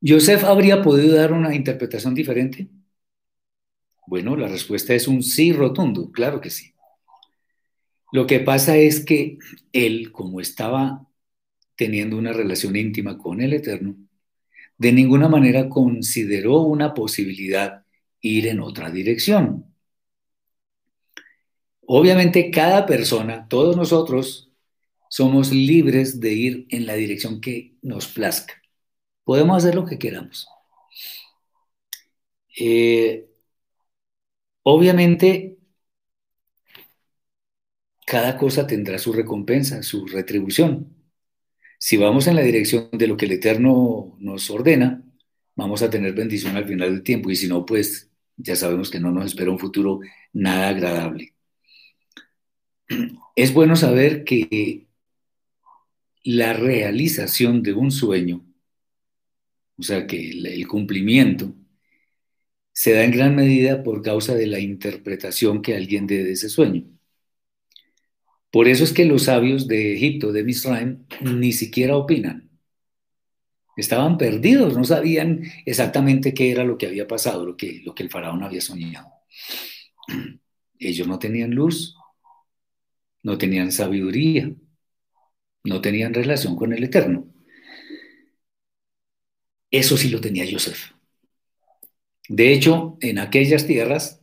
[0.00, 2.68] ¿Joseph habría podido dar una interpretación diferente?
[4.06, 6.72] Bueno, la respuesta es un sí rotundo, claro que sí.
[8.12, 9.38] Lo que pasa es que
[9.72, 11.06] él, como estaba
[11.76, 13.96] teniendo una relación íntima con el Eterno,
[14.76, 17.84] de ninguna manera consideró una posibilidad
[18.20, 19.72] ir en otra dirección.
[21.86, 24.50] Obviamente cada persona, todos nosotros,
[25.08, 28.54] somos libres de ir en la dirección que nos plazca.
[29.24, 30.46] Podemos hacer lo que queramos.
[32.58, 33.31] Eh,
[34.62, 35.58] obviamente,
[38.06, 40.94] cada cosa tendrá su recompensa, su retribución.
[41.78, 45.02] Si vamos en la dirección de lo que el Eterno nos ordena,
[45.56, 49.00] vamos a tener bendición al final del tiempo y si no, pues ya sabemos que
[49.00, 50.00] no nos espera un futuro
[50.32, 51.34] nada agradable.
[53.36, 54.86] Es bueno saber que
[56.24, 58.44] la realización de un sueño,
[59.78, 61.54] o sea, que el cumplimiento,
[62.72, 66.48] se da en gran medida por causa de la interpretación que alguien dé de ese
[66.48, 66.84] sueño.
[68.50, 72.50] Por eso es que los sabios de Egipto, de Misraim, ni siquiera opinan.
[73.76, 78.02] Estaban perdidos, no sabían exactamente qué era lo que había pasado, lo que, lo que
[78.02, 79.08] el faraón había soñado.
[80.78, 81.96] Ellos no tenían luz,
[83.22, 84.52] no tenían sabiduría,
[85.64, 87.32] no tenían relación con el Eterno.
[89.70, 90.92] Eso sí lo tenía Joseph.
[92.32, 94.22] De hecho, en aquellas tierras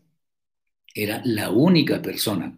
[0.95, 2.57] era la única persona,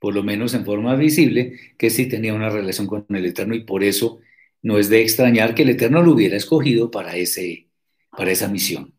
[0.00, 3.62] por lo menos en forma visible, que sí tenía una relación con el Eterno y
[3.62, 4.18] por eso
[4.60, 7.68] no es de extrañar que el Eterno lo hubiera escogido para, ese,
[8.10, 8.92] para esa misión.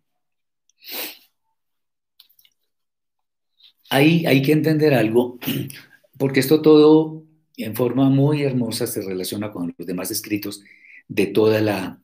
[3.90, 5.38] Ahí hay que entender algo,
[6.18, 7.26] porque esto todo
[7.58, 10.64] en forma muy hermosa se relaciona con los demás escritos
[11.10, 12.02] de toda la,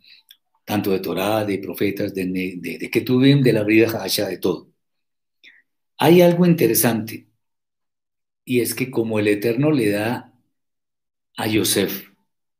[0.70, 4.70] tanto de Torah, de profetas, de, de, de Ketuvim, de la vida Hasha, de todo.
[5.98, 7.28] Hay algo interesante,
[8.46, 10.32] y es que como el Eterno le da
[11.38, 12.12] a Yosef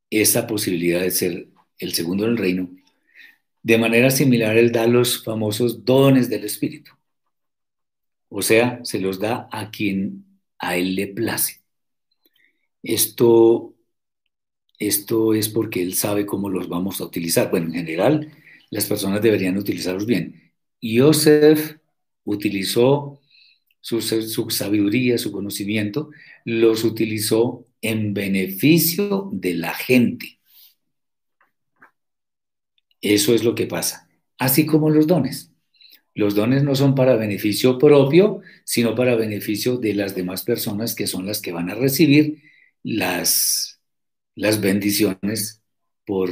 [0.10, 2.72] esa posibilidad de ser el segundo en el reino,
[3.62, 6.92] de manera similar él da los famosos dones del Espíritu.
[8.30, 10.26] O sea, se los da a quien
[10.58, 11.62] a él le place.
[12.82, 13.76] Esto,
[14.80, 17.52] esto es porque él sabe cómo los vamos a utilizar.
[17.52, 18.32] Bueno, en general,
[18.72, 20.54] las personas deberían utilizarlos bien.
[20.82, 21.78] Yosef
[22.24, 23.20] utilizó
[23.82, 26.10] su, su sabiduría, su conocimiento,
[26.46, 30.40] los utilizó en beneficio de la gente.
[33.02, 34.10] Eso es lo que pasa.
[34.38, 35.52] Así como los dones.
[36.16, 41.08] Los dones no son para beneficio propio, sino para beneficio de las demás personas que
[41.08, 42.42] son las que van a recibir
[42.84, 43.69] las,
[44.40, 45.62] las bendiciones
[46.06, 46.30] por,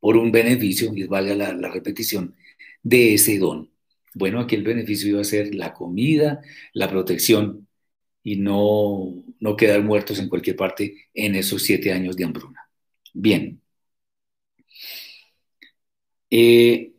[0.00, 2.36] por un beneficio, y valga la, repetición,
[2.82, 3.70] de ese don.
[4.14, 6.42] Bueno, aquí el beneficio iba a ser la comida,
[6.74, 7.68] la protección
[8.22, 12.68] y no, no quedar muertos en cualquier parte en esos siete años de hambruna.
[13.14, 13.60] Bien.
[16.30, 16.92] Eh,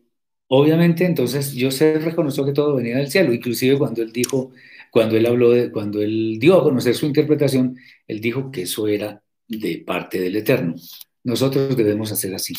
[0.48, 4.52] obviamente, entonces, José reconoció que todo venía del cielo, inclusive cuando él dijo,
[4.92, 8.88] cuando él habló de, cuando él dio a conocer su interpretación, él dijo que eso
[8.88, 10.76] era de parte del Eterno.
[11.24, 12.54] Nosotros debemos hacer así.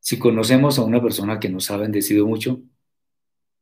[0.00, 2.62] Si conocemos a una persona que nos ha bendecido mucho,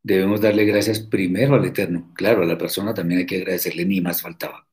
[0.03, 2.13] debemos darle gracias primero al Eterno.
[2.15, 4.67] Claro, a la persona también hay que agradecerle, ni más faltaba.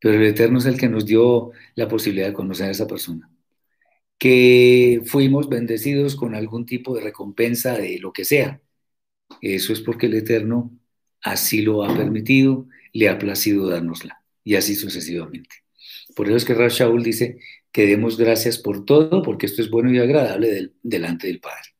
[0.00, 3.30] Pero el Eterno es el que nos dio la posibilidad de conocer a esa persona.
[4.18, 8.60] Que fuimos bendecidos con algún tipo de recompensa de lo que sea.
[9.40, 10.70] Eso es porque el Eterno
[11.22, 14.23] así lo ha permitido, le ha placido dárnosla.
[14.44, 15.56] Y así sucesivamente.
[16.14, 17.38] Por eso es que Shaul dice
[17.72, 21.74] que demos gracias por todo, porque esto es bueno y agradable delante del Padre.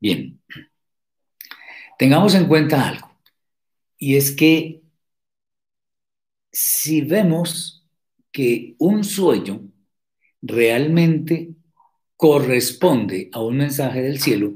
[0.00, 0.40] Bien.
[1.98, 3.10] Tengamos en cuenta algo,
[3.96, 4.82] y es que
[6.52, 7.84] si vemos
[8.30, 9.68] que un sueño
[10.40, 11.54] realmente
[12.16, 14.54] corresponde a un mensaje del cielo,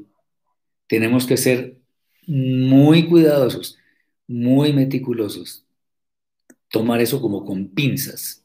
[0.86, 1.78] tenemos que ser
[2.26, 3.78] muy cuidadosos,
[4.28, 5.61] muy meticulosos,
[6.72, 8.44] tomar eso como con pinzas,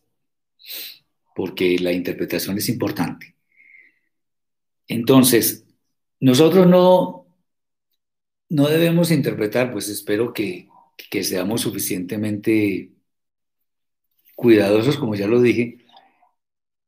[1.36, 3.36] porque la interpretación es importante.
[4.88, 5.66] Entonces,
[6.20, 7.28] nosotros no
[8.50, 10.70] no debemos interpretar, pues espero que,
[11.24, 12.92] seamos suficientemente
[14.36, 15.80] cuidadosos, como ya lo dije,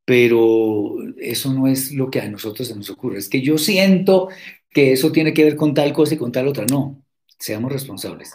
[0.05, 3.19] pero eso no es lo que a nosotros se nos ocurre.
[3.19, 4.29] Es que yo siento
[4.71, 6.65] que eso tiene que ver con tal cosa y con tal otra.
[6.65, 7.03] No,
[7.37, 8.33] seamos responsables.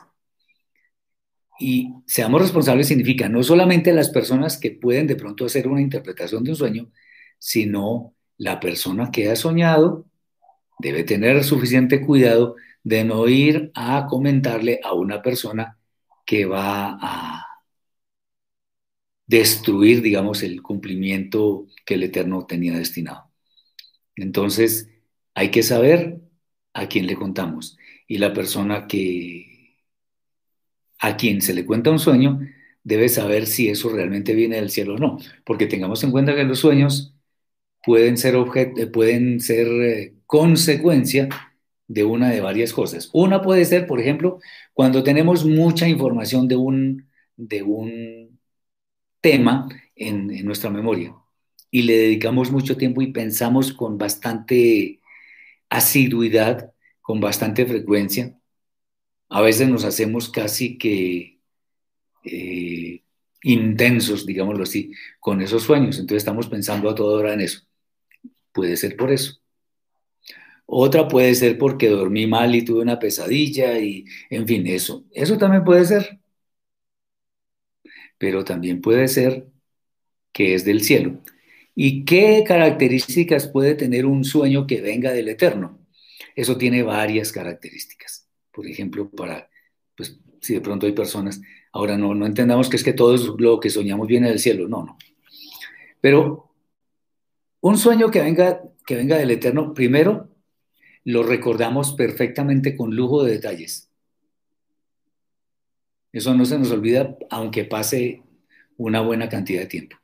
[1.59, 6.43] Y seamos responsables significa no solamente las personas que pueden de pronto hacer una interpretación
[6.43, 6.91] de un sueño,
[7.39, 10.07] sino la persona que ha soñado
[10.79, 15.79] debe tener suficiente cuidado de no ir a comentarle a una persona
[16.27, 17.47] que va a
[19.27, 23.31] destruir, digamos, el cumplimiento que el Eterno tenía destinado.
[24.17, 24.91] Entonces,
[25.35, 26.21] hay que saber
[26.75, 27.77] a quién le contamos.
[28.07, 29.54] Y la persona que
[31.05, 32.41] a quien se le cuenta un sueño
[32.83, 36.45] debe saber si eso realmente viene del cielo o no, porque tengamos en cuenta que
[36.45, 37.15] los sueños
[37.85, 38.37] pueden ser,
[38.93, 41.29] pueden ser eh, consecuencia
[41.89, 43.11] de una de varias cosas.
[43.13, 44.41] Una puede ser, por ejemplo,
[44.73, 48.41] cuando tenemos mucha información de un, de un
[49.21, 51.15] tema en nuestra memoria
[51.71, 55.01] y le dedicamos mucho tiempo y pensamos con bastante
[55.71, 58.39] asiduidad, con bastante frecuencia.
[59.29, 61.41] A veces nos hacemos casi que
[62.25, 63.03] eh,
[63.43, 65.99] intensos, digámoslo así, con esos sueños.
[65.99, 67.63] Entonces estamos pensando a toda hora en eso.
[68.53, 69.41] Puede ser por eso.
[70.67, 75.05] Otra puede ser porque dormí mal y tuve una pesadilla y, en fin, eso.
[75.13, 76.21] Eso también puede ser.
[78.19, 79.49] Pero también puede ser
[80.33, 81.23] que es del cielo.
[81.75, 85.81] ¿Y qué características puede tener un sueño que venga del Eterno?
[86.37, 88.24] Eso tiene varias características.
[88.55, 89.51] Por ejemplo, para,
[89.97, 91.41] pues, si de pronto hay personas,
[91.73, 94.85] ahora no, no entendamos que es que todo lo que soñamos viene del cielo, no,
[94.85, 94.99] no.
[96.01, 96.51] Pero
[97.61, 100.29] un sueño que venga, que venga del Eterno, primero,
[101.05, 103.91] lo recordamos perfectamente con lujo de detalles.
[106.13, 108.23] Eso no se nos olvida aunque pase
[108.77, 109.97] una buena cantidad de tiempo.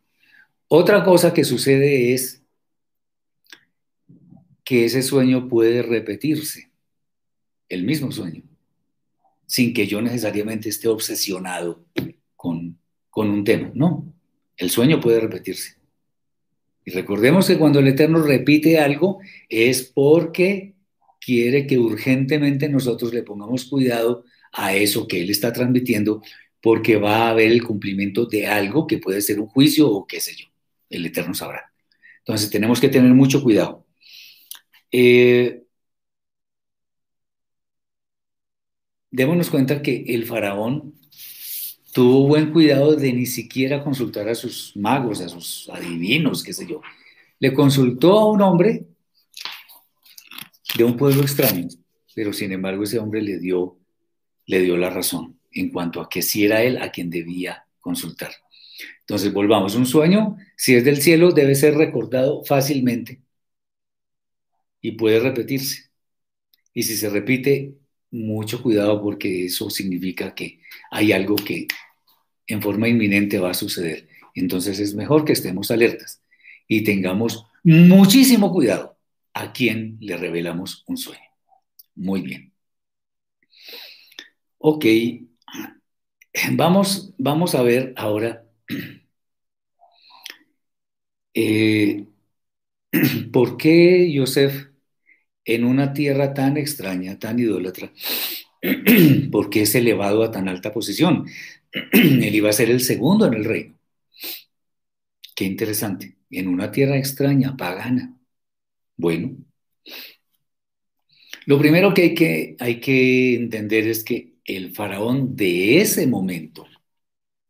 [0.69, 2.43] Otra cosa que sucede es
[4.65, 6.70] que ese sueño puede repetirse,
[7.71, 8.43] el mismo sueño,
[9.47, 11.87] sin que yo necesariamente esté obsesionado
[12.37, 13.71] con, con un tema.
[13.75, 14.13] No,
[14.59, 15.77] el sueño puede repetirse.
[16.85, 20.75] Y recordemos que cuando el Eterno repite algo es porque
[21.21, 26.23] quiere que urgentemente nosotros le pongamos cuidado a eso que Él está transmitiendo,
[26.61, 30.21] porque va a haber el cumplimiento de algo que puede ser un juicio o qué
[30.21, 30.47] sé yo.
[30.89, 31.73] El Eterno sabrá.
[32.19, 33.87] Entonces tenemos que tener mucho cuidado.
[34.91, 35.60] Eh,
[39.11, 40.95] démonos cuenta que el faraón
[41.93, 46.67] tuvo buen cuidado de ni siquiera consultar a sus magos, a sus adivinos, qué sé
[46.67, 46.81] yo.
[47.39, 48.87] Le consultó a un hombre
[50.77, 51.69] de un pueblo extraño,
[52.15, 53.79] pero sin embargo ese hombre le dio,
[54.47, 58.31] le dio la razón en cuanto a que si era él a quien debía consultar.
[59.01, 63.21] Entonces volvamos, un sueño, si es del cielo, debe ser recordado fácilmente
[64.81, 65.91] y puede repetirse.
[66.73, 67.80] Y si se repite,
[68.11, 71.67] mucho cuidado porque eso significa que hay algo que
[72.47, 74.09] en forma inminente va a suceder.
[74.35, 76.23] Entonces es mejor que estemos alertas
[76.69, 78.97] y tengamos muchísimo cuidado
[79.35, 81.21] a quien le revelamos un sueño.
[81.95, 82.53] Muy bien.
[84.59, 84.85] Ok,
[86.53, 88.45] vamos, vamos a ver ahora
[91.35, 92.07] eh,
[93.33, 94.70] por qué Yosef
[95.55, 97.93] en una tierra tan extraña, tan idólatra,
[99.33, 101.27] ¿por qué es elevado a tan alta posición?
[101.93, 103.75] Él iba a ser el segundo en el reino.
[105.35, 106.17] Qué interesante.
[106.31, 108.17] En una tierra extraña, pagana.
[108.97, 109.37] Bueno,
[111.47, 116.67] lo primero que hay que, hay que entender es que el faraón de ese momento,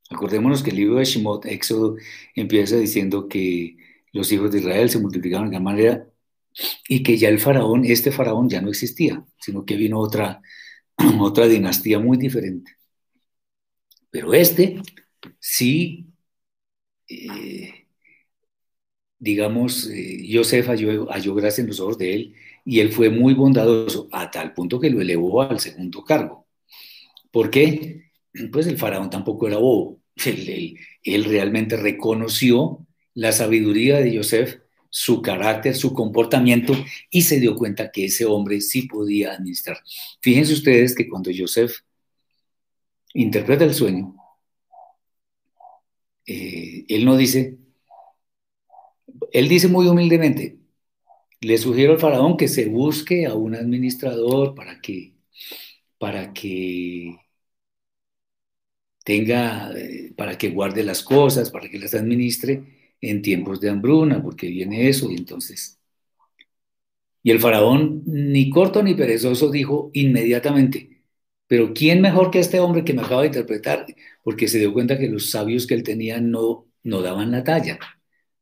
[0.08, 1.96] acordémonos que el libro de Shemot, Éxodo,
[2.34, 3.76] empieza diciendo que
[4.12, 6.09] los hijos de Israel se multiplicaron de gran manera
[6.88, 10.42] y que ya el faraón, este faraón ya no existía, sino que vino otra,
[11.20, 12.72] otra dinastía muy diferente.
[14.10, 14.82] Pero este
[15.38, 16.06] sí,
[17.08, 17.86] eh,
[19.18, 22.34] digamos, eh, Joseph halló, gracia en los ojos de él
[22.64, 26.46] y él fue muy bondadoso a tal punto que lo elevó al segundo cargo.
[27.30, 28.10] ¿Por qué?
[28.52, 30.00] Pues el faraón tampoco era bobo.
[30.26, 34.60] Él, él realmente reconoció la sabiduría de Joseph
[34.90, 36.74] su carácter, su comportamiento
[37.08, 39.78] y se dio cuenta que ese hombre sí podía administrar.
[40.20, 41.72] Fíjense ustedes que cuando Joseph
[43.14, 44.16] interpreta el sueño,
[46.26, 47.56] eh, él no dice,
[49.32, 50.58] él dice muy humildemente,
[51.40, 55.14] le sugiero al faraón que se busque a un administrador para que,
[55.98, 57.16] para que
[59.04, 64.22] tenga, eh, para que guarde las cosas, para que las administre en tiempos de hambruna,
[64.22, 65.78] porque viene eso y entonces...
[67.22, 71.02] Y el faraón, ni corto ni perezoso, dijo inmediatamente,
[71.46, 73.86] pero ¿quién mejor que este hombre que me acaba de interpretar?
[74.22, 77.78] Porque se dio cuenta que los sabios que él tenía no, no daban la talla,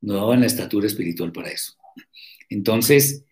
[0.00, 1.72] no daban la estatura espiritual para eso.
[2.48, 3.24] Entonces,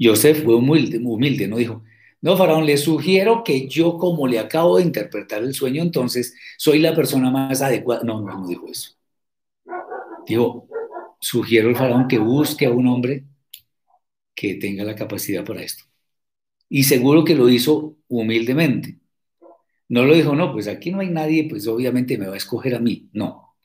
[0.00, 1.84] Joseph fue humilde, humilde, no dijo,
[2.20, 6.80] no, faraón, le sugiero que yo como le acabo de interpretar el sueño, entonces soy
[6.80, 8.02] la persona más adecuada.
[8.04, 8.92] No, no, no dijo eso.
[10.26, 10.67] Dijo,
[11.20, 13.24] sugiero al faraón que busque a un hombre
[14.34, 15.84] que tenga la capacidad para esto.
[16.68, 18.98] Y seguro que lo hizo humildemente.
[19.88, 22.74] No lo dijo, no, pues aquí no hay nadie, pues obviamente me va a escoger
[22.74, 23.08] a mí.
[23.12, 23.56] No,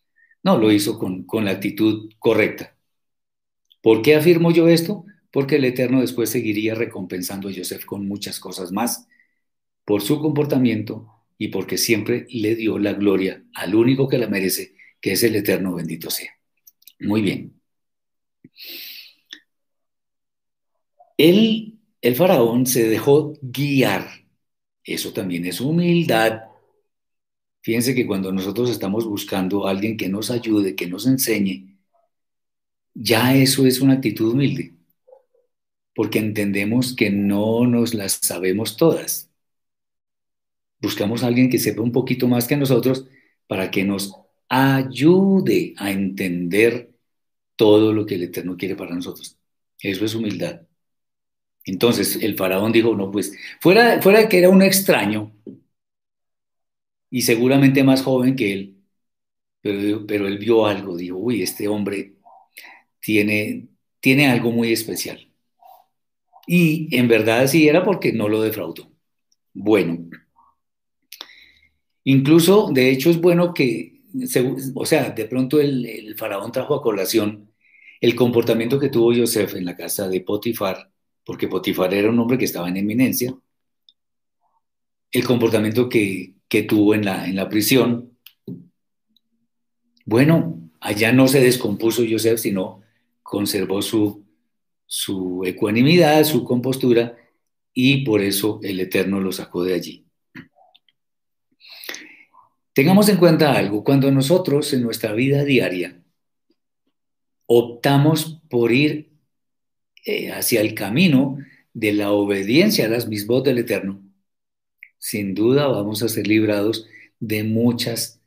[0.43, 2.77] no, lo hizo con, con la actitud correcta.
[3.81, 5.05] ¿Por qué afirmo yo esto?
[5.31, 9.07] Porque el Eterno después seguiría recompensando a Joseph con muchas cosas más
[9.85, 14.75] por su comportamiento y porque siempre le dio la gloria al único que la merece,
[15.01, 16.31] que es el Eterno bendito sea.
[17.03, 17.53] Muy bien.
[21.17, 21.79] El,
[22.15, 24.07] faraón se dejó guiar.
[24.83, 26.41] Eso también es humildad.
[27.61, 31.77] Fíjense que cuando nosotros estamos buscando a alguien que nos ayude, que nos enseñe,
[32.93, 34.75] ya eso es una actitud humilde,
[35.95, 39.31] porque entendemos que no nos las sabemos todas.
[40.81, 43.07] Buscamos a alguien que sepa un poquito más que nosotros
[43.47, 44.13] para que nos
[44.49, 46.92] ayude a entender
[47.55, 49.37] todo lo que el Eterno quiere para nosotros.
[49.79, 50.61] Eso es humildad.
[51.65, 55.33] Entonces el faraón dijo, no, pues fuera, fuera de que era un extraño
[57.09, 58.77] y seguramente más joven que él,
[59.61, 62.15] pero, pero él vio algo, dijo, uy, este hombre
[62.99, 63.67] tiene,
[63.99, 65.29] tiene algo muy especial.
[66.47, 68.91] Y en verdad sí era porque no lo defraudó.
[69.53, 70.09] Bueno,
[72.03, 73.92] incluso de hecho es bueno que,
[74.75, 77.51] o sea, de pronto el, faraón trajo a colación
[78.01, 80.91] el comportamiento que tuvo Joseph en la casa de Potifar,
[81.23, 83.35] porque Potifar era un hombre que estaba en eminencia,
[85.11, 88.17] el comportamiento que, que tuvo en la, en la prisión.
[90.05, 92.81] Bueno, allá no se descompuso Joseph, sino
[93.21, 94.25] conservó su,
[94.85, 97.15] su ecuanimidad, su compostura,
[97.73, 100.05] y por eso el Eterno lo sacó de allí.
[102.73, 106.03] Tengamos en cuenta algo, cuando nosotros en nuestra vida diaria
[107.45, 109.11] optamos por ir
[110.05, 111.37] eh, hacia el camino
[111.73, 114.01] de la obediencia a las mismas del Eterno,
[114.97, 116.87] sin duda vamos a ser librados
[117.19, 118.21] de muchas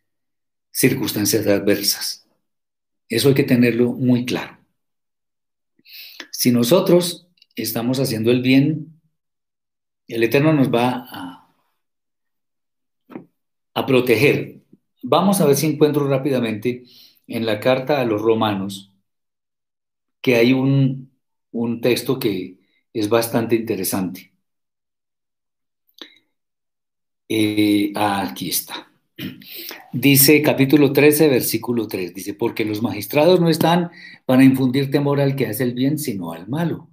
[0.70, 2.28] circunstancias adversas.
[3.08, 4.58] Eso hay que tenerlo muy claro.
[6.30, 9.00] Si nosotros estamos haciendo el bien,
[10.06, 11.45] el Eterno nos va a,
[13.76, 14.62] a proteger.
[15.02, 16.84] Vamos a ver si encuentro rápidamente
[17.28, 18.92] en la carta a los romanos
[20.20, 21.12] que hay un,
[21.52, 22.58] un texto que
[22.92, 24.32] es bastante interesante.
[27.28, 28.90] Eh, aquí está.
[29.92, 33.90] Dice capítulo 13, versículo 3, dice, porque los magistrados no están
[34.26, 36.90] para infundir temor al que hace el bien, sino al malo.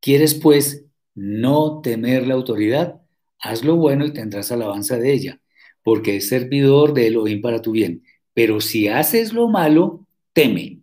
[0.00, 3.02] ¿Quieres pues no temer la autoridad?
[3.40, 5.41] Haz lo bueno y tendrás alabanza de ella,
[5.82, 8.04] porque es servidor de Elohim para tu bien.
[8.34, 10.80] Pero si haces lo malo, teme,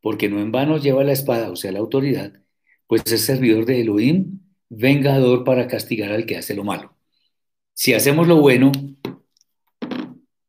[0.00, 2.32] porque no en vano lleva la espada, o sea, la autoridad,
[2.86, 6.96] pues es servidor de Elohim, vengador para castigar al que hace lo malo.
[7.74, 8.72] Si hacemos lo bueno,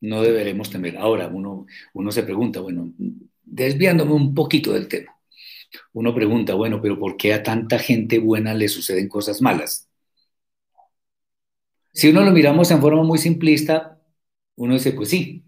[0.01, 0.97] no deberemos temer.
[0.97, 2.93] Ahora, uno, uno se pregunta, bueno,
[3.43, 5.16] desviándome un poquito del tema,
[5.93, 9.89] uno pregunta, bueno, pero ¿por qué a tanta gente buena le suceden cosas malas?
[11.94, 14.00] Si uno lo miramos en forma muy simplista,
[14.56, 15.44] uno dice, pues sí,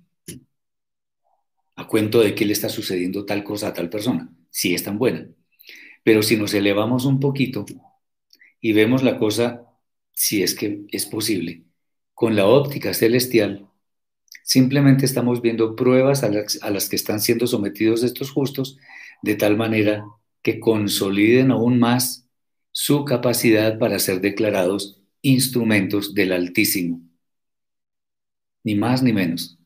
[1.76, 4.98] a cuento de que le está sucediendo tal cosa a tal persona, si es tan
[4.98, 5.28] buena.
[6.04, 7.66] Pero si nos elevamos un poquito
[8.60, 9.66] y vemos la cosa,
[10.14, 11.64] si es que es posible,
[12.14, 13.68] con la óptica celestial,
[14.44, 18.78] simplemente estamos viendo pruebas a las, que están siendo sometidos estos justos,
[19.22, 20.06] de tal manera
[20.42, 22.28] que consoliden aún más
[22.72, 27.02] su capacidad para ser declarados instrumentos del Altísimo.
[28.64, 29.58] Ni más ni menos.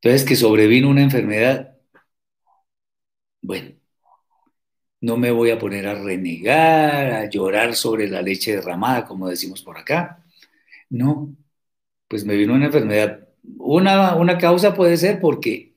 [0.00, 1.76] Entonces, que sobrevino una enfermedad,
[3.42, 3.74] bueno,
[5.00, 9.62] no me voy a poner a renegar, a llorar sobre la leche derramada, como decimos
[9.62, 10.24] por acá.
[10.90, 11.36] No,
[12.08, 13.28] pues me vino una enfermedad.
[13.58, 15.74] Una, una causa puede ser porque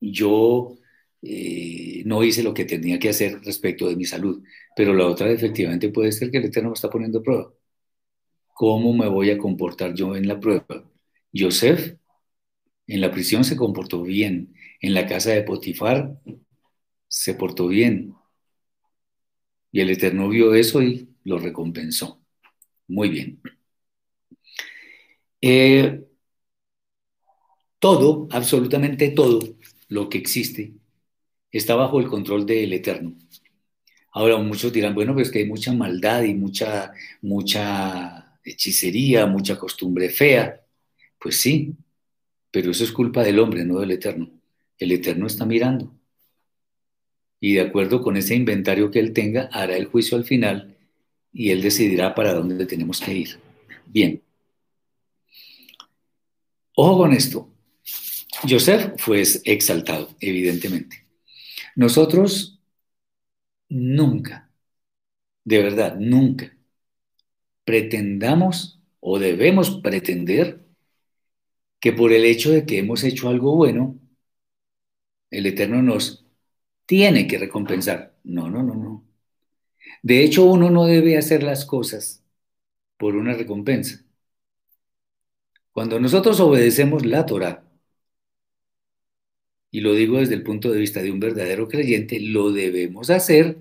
[0.00, 0.76] yo
[1.22, 4.42] eh, no hice lo que tenía que hacer respecto de mi salud,
[4.76, 7.52] pero la otra efectivamente puede ser que el Eterno me está poniendo prueba.
[8.58, 10.66] ¿Cómo me voy a comportar yo en la prueba?
[11.32, 11.94] Joseph
[12.88, 16.18] en la prisión se comportó bien, en la casa de Potifar
[17.06, 18.14] se portó bien.
[19.70, 22.20] Y el Eterno vio eso y lo recompensó.
[22.88, 23.40] Muy bien.
[25.40, 26.04] Eh,
[27.78, 29.40] todo, absolutamente todo
[29.88, 30.72] lo que existe
[31.52, 33.14] está bajo el control del Eterno.
[34.12, 36.92] Ahora muchos dirán, bueno, pues que hay mucha maldad y mucha,
[37.22, 40.64] mucha hechicería, mucha costumbre fea.
[41.18, 41.74] Pues sí,
[42.50, 44.30] pero eso es culpa del hombre, no del Eterno.
[44.78, 45.94] El Eterno está mirando.
[47.40, 50.76] Y de acuerdo con ese inventario que él tenga, hará el juicio al final
[51.32, 53.40] y él decidirá para dónde tenemos que ir.
[53.86, 54.22] Bien.
[56.74, 57.48] Ojo con esto.
[58.48, 61.04] Joseph fue exaltado, evidentemente.
[61.74, 62.60] Nosotros
[63.68, 64.50] nunca,
[65.44, 66.57] de verdad, nunca
[67.68, 70.64] pretendamos o debemos pretender
[71.80, 73.98] que por el hecho de que hemos hecho algo bueno,
[75.30, 76.24] el Eterno nos
[76.86, 78.16] tiene que recompensar.
[78.24, 79.04] No, no, no, no.
[80.02, 82.24] De hecho, uno no debe hacer las cosas
[82.96, 84.02] por una recompensa.
[85.72, 87.64] Cuando nosotros obedecemos la Torah,
[89.70, 93.58] y lo digo desde el punto de vista de un verdadero creyente, lo debemos hacer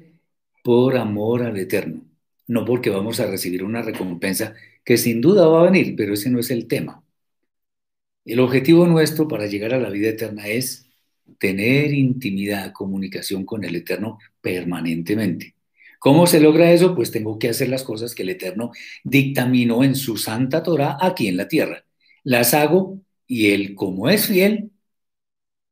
[0.64, 2.07] por amor al Eterno,
[2.48, 6.30] no porque vamos a recibir una recompensa que sin duda va a venir, pero ese
[6.30, 7.04] no es el tema.
[8.26, 10.86] El objetivo nuestro para llegar a la vida eterna es
[11.40, 15.56] tener intimidad, comunicación con el Eterno permanentemente.
[16.00, 16.96] ¿Cómo se logra eso?
[16.96, 18.72] Pues tengo que hacer las cosas que el Eterno
[19.04, 21.84] dictaminó en su santa Torah aquí en la tierra
[22.28, 24.72] las hago y Él, como es fiel,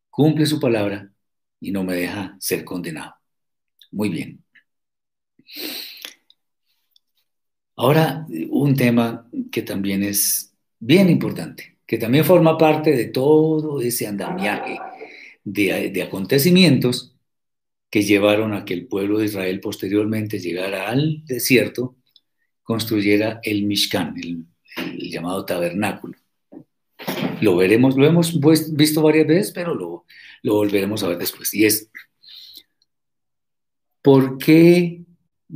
[0.09, 1.11] cumple su palabra
[1.59, 3.15] y no me deja ser condenado.
[3.91, 4.43] Muy bien.
[7.77, 14.07] Ahora, un tema que también es bien importante, que también forma parte de todo ese
[14.07, 14.79] andamiaje
[15.43, 17.15] de, acontecimientos
[17.89, 21.97] que llevaron a que el pueblo de Israel posteriormente llegara al desierto,
[22.63, 24.45] construyera el Mishkan, el,
[25.09, 26.17] llamado tabernáculo.
[27.41, 28.39] Lo veremos, lo hemos
[28.73, 30.05] visto varias veces, pero lo,
[30.43, 31.53] lo volveremos a ver después.
[31.53, 31.89] Y es,
[34.01, 35.04] ¿por qué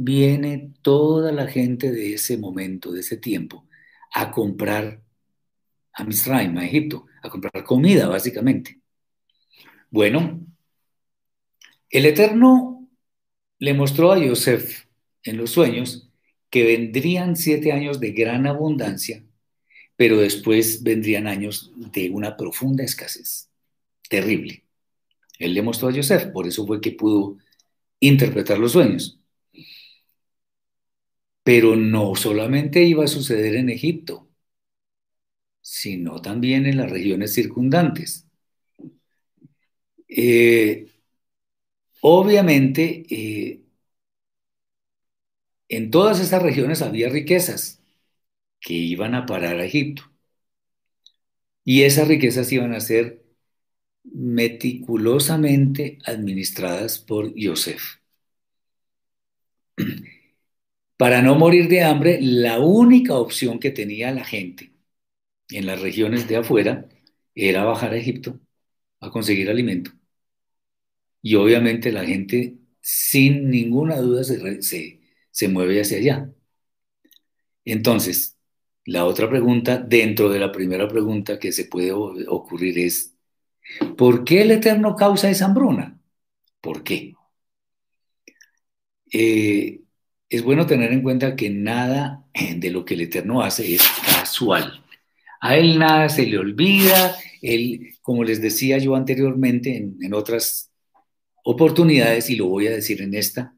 [0.02, 3.68] viene toda la gente de ese momento, de ese tiempo,
[4.14, 5.02] a comprar
[5.92, 8.80] a Misraim, a Egipto, a comprar comida, básicamente?
[9.90, 10.40] Bueno,
[11.90, 12.88] el Eterno
[13.58, 14.86] le mostró a Yosef
[15.24, 16.10] en los sueños
[16.50, 19.26] que vendrían siete años de gran abundancia,
[19.98, 23.50] pero después vendrían años de una profunda escasez,
[24.10, 24.64] terrible.
[25.40, 27.38] Él le mostró a Yosef, por eso fue que pudo
[28.00, 29.19] interpretar los sueños.
[31.44, 34.30] Pero no solamente iba a suceder en Egipto,
[35.62, 38.28] sino también en las regiones circundantes.
[40.08, 40.86] Eh,
[42.02, 43.62] obviamente, eh,
[45.70, 47.82] en todas estas regiones había riquezas
[48.62, 50.04] que iban a parar a Egipto.
[51.64, 53.24] Y esas riquezas iban a ser
[54.04, 57.82] meticulosamente administradas por Yosef.
[61.02, 64.74] Para no morir de hambre, la única opción que tenía la gente
[65.50, 66.88] en las regiones de afuera
[67.36, 68.40] era bajar a Egipto
[69.02, 69.92] a conseguir alimento.
[71.22, 76.30] Y obviamente la gente sin ninguna duda se, se, se mueve hacia allá.
[77.66, 78.38] Entonces,
[78.86, 83.16] la otra pregunta, dentro de la primera pregunta que se puede ocurrir es,
[83.98, 86.02] ¿por qué el Eterno causa esa hambruna?
[86.62, 87.16] ¿Por qué?
[89.12, 89.82] Eh,
[90.30, 94.86] es bueno tener en cuenta que nada de lo que el Eterno hace es casual.
[95.42, 97.18] A Él nada se le olvida.
[97.42, 100.72] Él, como les decía yo anteriormente en, en otras
[101.44, 103.56] oportunidades, y lo voy a decir en esta,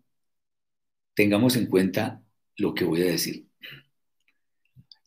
[1.14, 2.24] tengamos en cuenta
[2.56, 3.48] lo que voy a decir.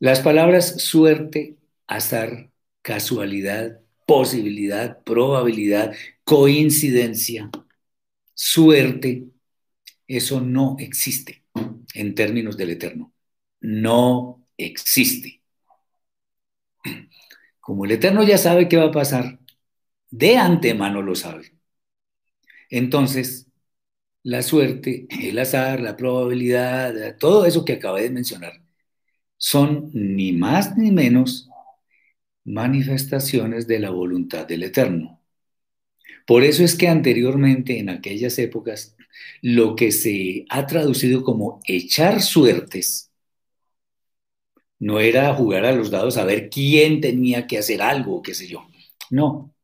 [0.00, 1.56] Las palabras suerte,
[1.86, 2.50] azar,
[2.82, 5.94] casualidad, posibilidad, probabilidad,
[6.24, 7.48] coincidencia,
[8.34, 9.24] suerte,
[10.06, 11.43] eso no existe
[11.94, 13.12] en términos del eterno.
[13.60, 15.42] No existe.
[17.60, 19.38] Como el eterno ya sabe qué va a pasar,
[20.10, 21.54] de antemano lo sabe.
[22.68, 23.46] Entonces,
[24.22, 28.62] la suerte, el azar, la probabilidad, todo eso que acabé de mencionar,
[29.36, 31.48] son ni más ni menos
[32.44, 35.20] manifestaciones de la voluntad del Eterno.
[36.26, 38.96] Por eso es que anteriormente, en aquellas épocas,
[39.42, 43.10] lo que se ha traducido como echar suertes,
[44.78, 48.46] no era jugar a los dados a ver quién tenía que hacer algo, qué sé
[48.46, 48.66] yo.
[49.10, 49.54] No.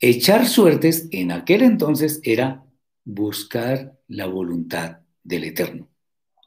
[0.00, 2.64] Echar suertes en aquel entonces era
[3.04, 5.88] buscar la voluntad del Eterno.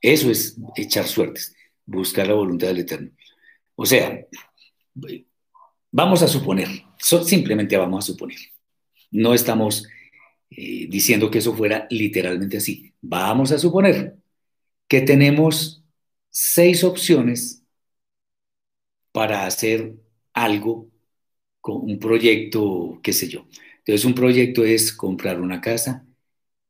[0.01, 1.55] Eso es echar suertes
[1.89, 3.11] buscar la voluntad del Eterno.
[3.75, 4.25] O sea,
[5.91, 6.67] vamos a suponer,
[6.99, 8.37] simplemente vamos a suponer.
[9.11, 9.87] No estamos
[10.51, 12.93] eh, diciendo que eso fuera literalmente así.
[13.01, 14.17] Vamos a suponer
[14.87, 15.83] que tenemos
[16.29, 17.63] seis opciones
[19.11, 19.95] para hacer
[20.33, 20.89] algo
[21.61, 23.47] con un proyecto, qué sé yo.
[23.79, 26.05] Entonces, un proyecto es comprar una casa,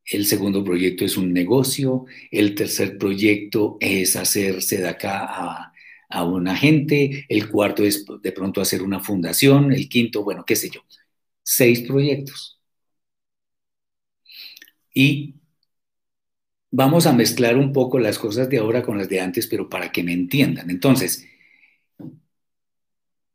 [0.06, 5.74] el segundo proyecto es un negocio, el tercer proyecto es hacerse de acá a,
[6.10, 10.56] a una gente, el cuarto es de pronto hacer una fundación, el quinto, bueno, qué
[10.56, 10.82] sé yo,
[11.44, 12.59] seis proyectos.
[14.94, 15.36] Y
[16.72, 19.92] vamos a mezclar un poco las cosas de ahora con las de antes, pero para
[19.92, 20.70] que me entiendan.
[20.70, 21.26] Entonces,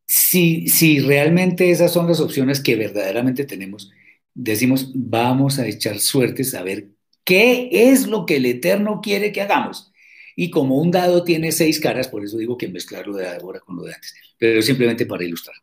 [0.07, 3.91] si, si realmente esas son las opciones que verdaderamente tenemos,
[4.35, 6.89] decimos, vamos a echar suertes a ver
[7.25, 9.93] qué es lo que el Eterno quiere que hagamos.
[10.37, 13.61] Y como un dado tiene seis caras, por eso digo que mezclar lo de ahora
[13.61, 15.57] con lo de antes, pero simplemente para ilustrar.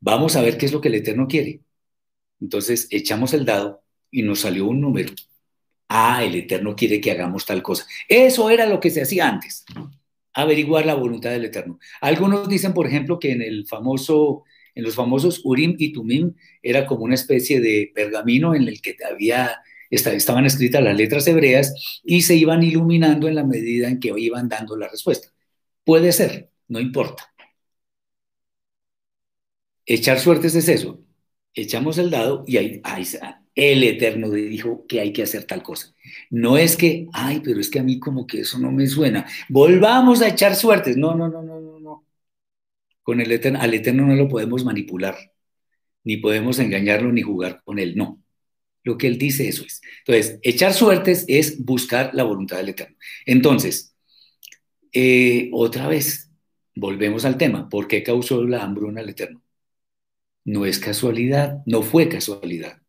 [0.00, 1.60] Vamos a ver qué es lo que el Eterno quiere.
[2.40, 3.81] Entonces echamos el dado
[4.12, 5.12] y nos salió un número.
[5.88, 7.86] Ah, el Eterno quiere que hagamos tal cosa.
[8.08, 9.64] Eso era lo que se hacía antes,
[10.32, 11.80] averiguar la voluntad del Eterno.
[12.00, 14.44] Algunos dicen, por ejemplo, que en el famoso
[14.74, 18.96] en los famosos Urim y Tumim era como una especie de pergamino en el que
[19.08, 19.60] había,
[19.90, 24.48] estaban escritas las letras hebreas y se iban iluminando en la medida en que iban
[24.48, 25.28] dando la respuesta.
[25.84, 27.32] Puede ser, no importa.
[29.86, 31.00] Echar suertes es eso.
[31.54, 32.80] Echamos el dado y ahí,
[33.54, 35.94] el Eterno dijo que hay que hacer tal cosa.
[36.30, 39.26] No es que, ay, pero es que a mí como que eso no me suena.
[39.48, 40.96] Volvamos a echar suertes.
[40.96, 42.06] No, no, no, no, no, no.
[43.02, 45.16] Con el Eterno, al Eterno no lo podemos manipular,
[46.04, 47.96] ni podemos engañarlo ni jugar con él.
[47.96, 48.22] No.
[48.84, 49.80] Lo que él dice, eso es.
[50.06, 52.96] Entonces, echar suertes es buscar la voluntad del Eterno.
[53.26, 53.94] Entonces,
[54.92, 56.30] eh, otra vez,
[56.74, 57.68] volvemos al tema.
[57.68, 59.42] ¿Por qué causó la hambruna al Eterno?
[60.44, 62.81] No es casualidad, no fue casualidad.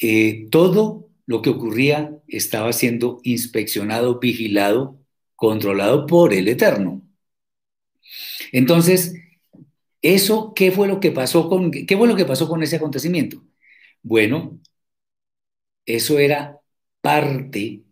[0.00, 4.98] Eh, todo lo que ocurría estaba siendo inspeccionado, vigilado,
[5.36, 7.02] controlado por el Eterno.
[8.52, 9.14] Entonces,
[10.02, 13.42] eso, ¿qué fue lo que pasó con, qué fue lo que pasó con ese acontecimiento?
[14.02, 14.60] Bueno,
[15.86, 16.60] eso era
[17.00, 17.82] parte,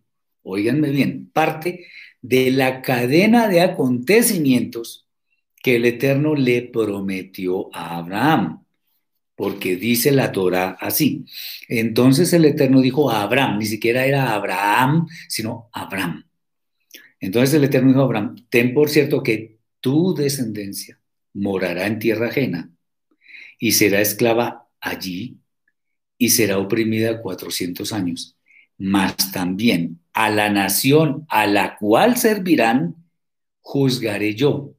[0.43, 1.87] oíganme bien, parte
[2.21, 5.09] de la cadena de acontecimientos
[5.63, 8.62] que el Eterno le prometió a Abraham,
[9.43, 11.25] porque dice la Torah así.
[11.67, 16.25] Entonces el Eterno dijo a Abraham, ni siquiera era Abraham, sino Abraham.
[17.19, 21.01] Entonces el Eterno dijo a Abraham, ten por cierto que tu descendencia
[21.35, 22.71] morará en tierra ajena
[23.59, 25.41] y será esclava allí
[26.17, 28.39] y será oprimida 400 años.
[28.79, 32.95] Mas también a la nación a la cual servirán,
[33.61, 34.77] juzgaré yo,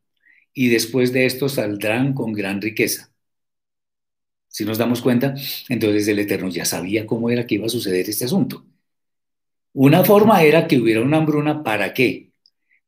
[0.53, 3.12] y después de esto saldrán con gran riqueza.
[4.53, 5.33] Si nos damos cuenta,
[5.67, 8.63] entonces el Eterno ya sabía cómo era que iba a suceder este asunto.
[9.73, 12.31] Una forma era que hubiera una hambruna, ¿para qué?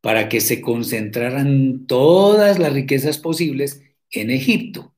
[0.01, 4.95] Para que se concentraran todas las riquezas posibles en Egipto.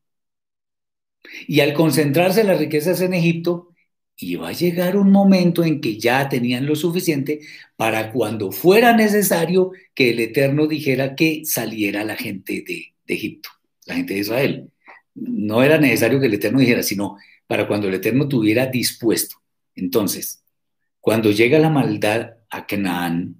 [1.48, 3.74] Y al concentrarse las riquezas en Egipto,
[4.18, 7.40] iba a llegar un momento en que ya tenían lo suficiente
[7.78, 13.50] para cuando fuera necesario que el Eterno dijera que saliera la gente de, Egipto,
[13.86, 14.72] la gente de Israel.
[15.18, 19.38] No era necesario que el Eterno dijera, sino para cuando el Eterno tuviera dispuesto.
[19.76, 20.44] Entonces,
[21.02, 23.36] cuando llega la maldad a Canaán,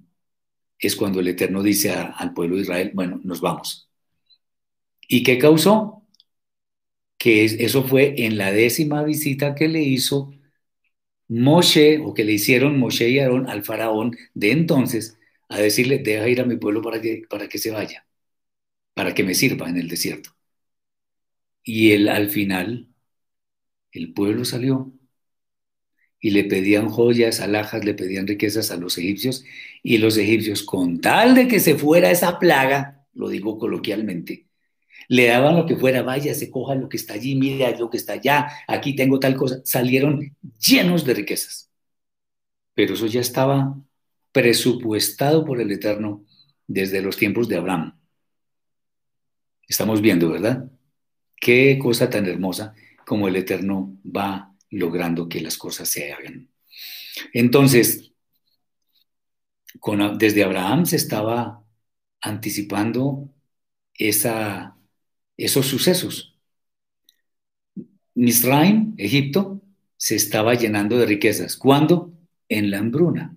[0.78, 3.88] es cuando el Eterno dice al pueblo de Israel, bueno, nos vamos.
[5.08, 5.98] ¿Y qué causó?
[7.18, 10.32] que eso fue en la décima visita que le hizo
[11.28, 15.18] Moshe, o que le hicieron Moshe y Aarón al faraón de entonces,
[15.48, 18.06] a decirle, deja ir a mi pueblo para que, para que se vaya,
[18.94, 20.30] para que me sirva en el desierto.
[21.70, 22.88] Y él al final,
[23.92, 24.90] el pueblo salió
[26.18, 29.44] y le pedían joyas, alhajas, le pedían riquezas a los egipcios,
[29.82, 34.46] y los egipcios, con tal de que se fuera esa plaga, lo digo coloquialmente,
[35.08, 37.98] le daban lo que fuera, vaya, se coja lo que está allí, mire lo que
[37.98, 41.70] está allá, aquí tengo tal cosa, salieron llenos de riquezas.
[42.72, 43.78] Pero eso ya estaba
[44.32, 46.24] presupuestado por el Eterno
[46.66, 48.00] desde los tiempos de Abraham.
[49.68, 50.70] Estamos viendo, ¿verdad?
[51.40, 52.74] Qué cosa tan hermosa
[53.06, 56.48] como el Eterno va logrando que las cosas se hagan.
[57.32, 58.12] Entonces,
[60.18, 61.64] desde Abraham se estaba
[62.20, 63.30] anticipando
[63.94, 66.36] esos sucesos.
[68.14, 69.62] Misraim, Egipto,
[69.96, 71.56] se estaba llenando de riquezas.
[71.56, 72.12] ¿Cuándo?
[72.48, 73.36] En la hambruna.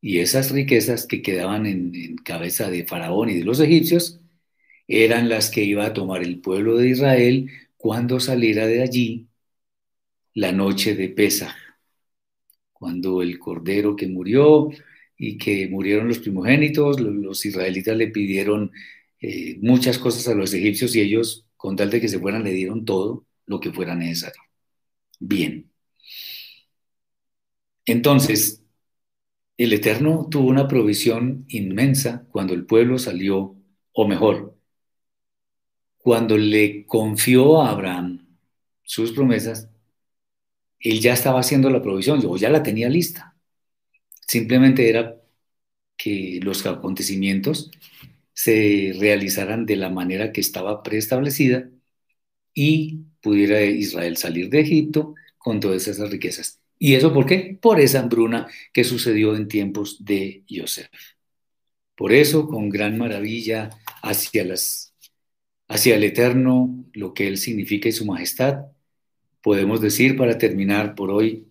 [0.00, 4.19] Y esas riquezas que quedaban en, cabeza de Faraón y de los egipcios
[4.90, 9.28] eran las que iba a tomar el pueblo de Israel cuando saliera de allí
[10.34, 11.54] la noche de Pesaj,
[12.72, 14.68] cuando el cordero que murió
[15.16, 18.72] y que murieron los primogénitos, los israelitas le pidieron
[19.20, 22.52] eh, muchas cosas a los egipcios y ellos, con tal de que se fueran, le
[22.52, 24.42] dieron todo lo que fuera necesario.
[25.20, 25.70] Bien.
[27.86, 28.64] Entonces,
[29.56, 33.56] el Eterno tuvo una provisión inmensa cuando el pueblo salió,
[33.92, 34.59] o mejor,
[36.02, 38.26] cuando le confió a Abraham
[38.82, 39.68] sus promesas,
[40.80, 43.36] él ya estaba haciendo la provisión, o ya la tenía lista.
[44.26, 45.20] Simplemente era
[45.96, 47.70] que los acontecimientos
[48.32, 51.68] se realizaran de la manera que estaba preestablecida
[52.54, 56.60] y pudiera Israel salir de Egipto con todas esas riquezas.
[56.78, 57.58] ¿Y eso por qué?
[57.60, 60.88] Por esa hambruna que sucedió en tiempos de Yosef.
[61.94, 63.70] Por eso, con gran maravilla
[64.02, 64.89] hacia, las,
[65.70, 68.66] hacia el Eterno, lo que Él significa y su majestad,
[69.40, 71.46] podemos decir para terminar por hoy,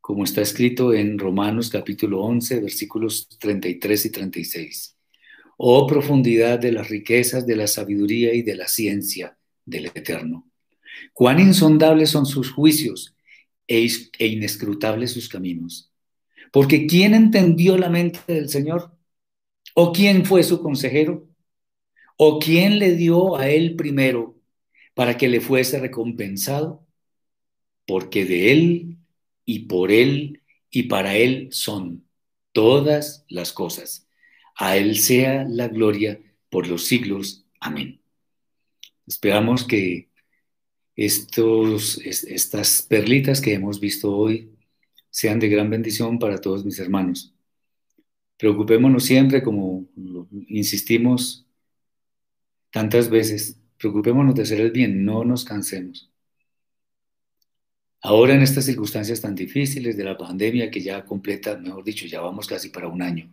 [0.00, 4.96] como está escrito en Romanos capítulo 11, versículos 33 y 36.
[5.58, 10.50] Oh profundidad de las riquezas, de la sabiduría y de la ciencia del Eterno.
[11.12, 13.14] Cuán insondables son sus juicios
[13.68, 13.86] e,
[14.18, 15.92] e, inescrutables sus caminos.
[16.50, 18.96] Porque ¿quién entendió la mente del Señor?
[19.74, 21.29] ¿O quién fue su consejero?
[22.22, 24.36] ¿O quién le dio a él primero
[24.94, 26.86] para que le fuese recompensado?
[27.90, 28.98] porque de Él
[29.44, 32.04] y por Él y para Él son
[32.52, 34.08] todas las cosas.
[34.54, 37.46] A Él sea la gloria por los siglos.
[37.58, 38.00] Amén.
[39.08, 40.08] Esperamos que
[40.94, 44.52] estos, estas perlitas que hemos visto hoy
[45.10, 47.34] sean de gran bendición para todos mis hermanos.
[48.36, 49.88] Preocupémonos siempre, como
[50.46, 51.44] insistimos
[52.70, 56.10] tantas veces, preocupémonos de hacer el bien, no nos cansemos.
[58.02, 62.20] Ahora en estas circunstancias tan difíciles de la pandemia que ya completa, mejor dicho, ya
[62.20, 63.30] vamos casi para un año.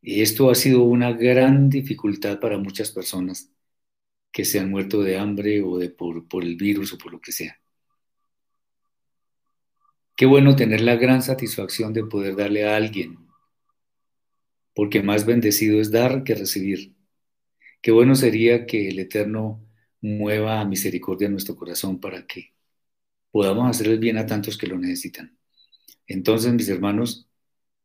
[0.00, 3.50] Y esto ha sido una gran dificultad para muchas personas
[4.32, 7.20] que se han muerto de hambre o de por, por el virus o por lo
[7.20, 7.60] que sea.
[10.16, 13.18] Qué bueno tener la gran satisfacción de poder darle a alguien,
[14.74, 16.94] porque más bendecido es dar que recibir.
[17.82, 19.60] Qué bueno sería que el Eterno
[20.00, 22.54] mueva a misericordia en nuestro corazón para que
[23.32, 25.36] podamos hacer el bien a tantos que lo necesitan.
[26.06, 27.28] Entonces, mis hermanos,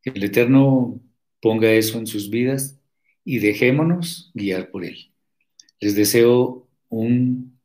[0.03, 1.01] el Eterno
[1.41, 2.79] ponga eso en sus vidas
[3.25, 5.11] y dejémonos guiar por Él.
[5.79, 7.59] Les deseo un,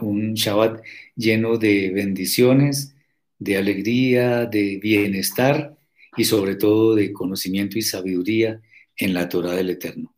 [0.00, 0.82] un Shabbat
[1.14, 2.96] lleno de bendiciones,
[3.38, 5.76] de alegría, de bienestar
[6.16, 8.62] y sobre todo de conocimiento y sabiduría
[8.96, 10.15] en la Torah del Eterno.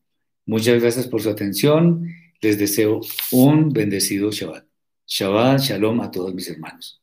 [0.49, 2.09] Muchas gracias por su atención.
[2.41, 3.01] Les deseo
[3.33, 4.65] un bendecido Shabbat.
[5.07, 7.03] Shabbat, shalom a todos mis hermanos.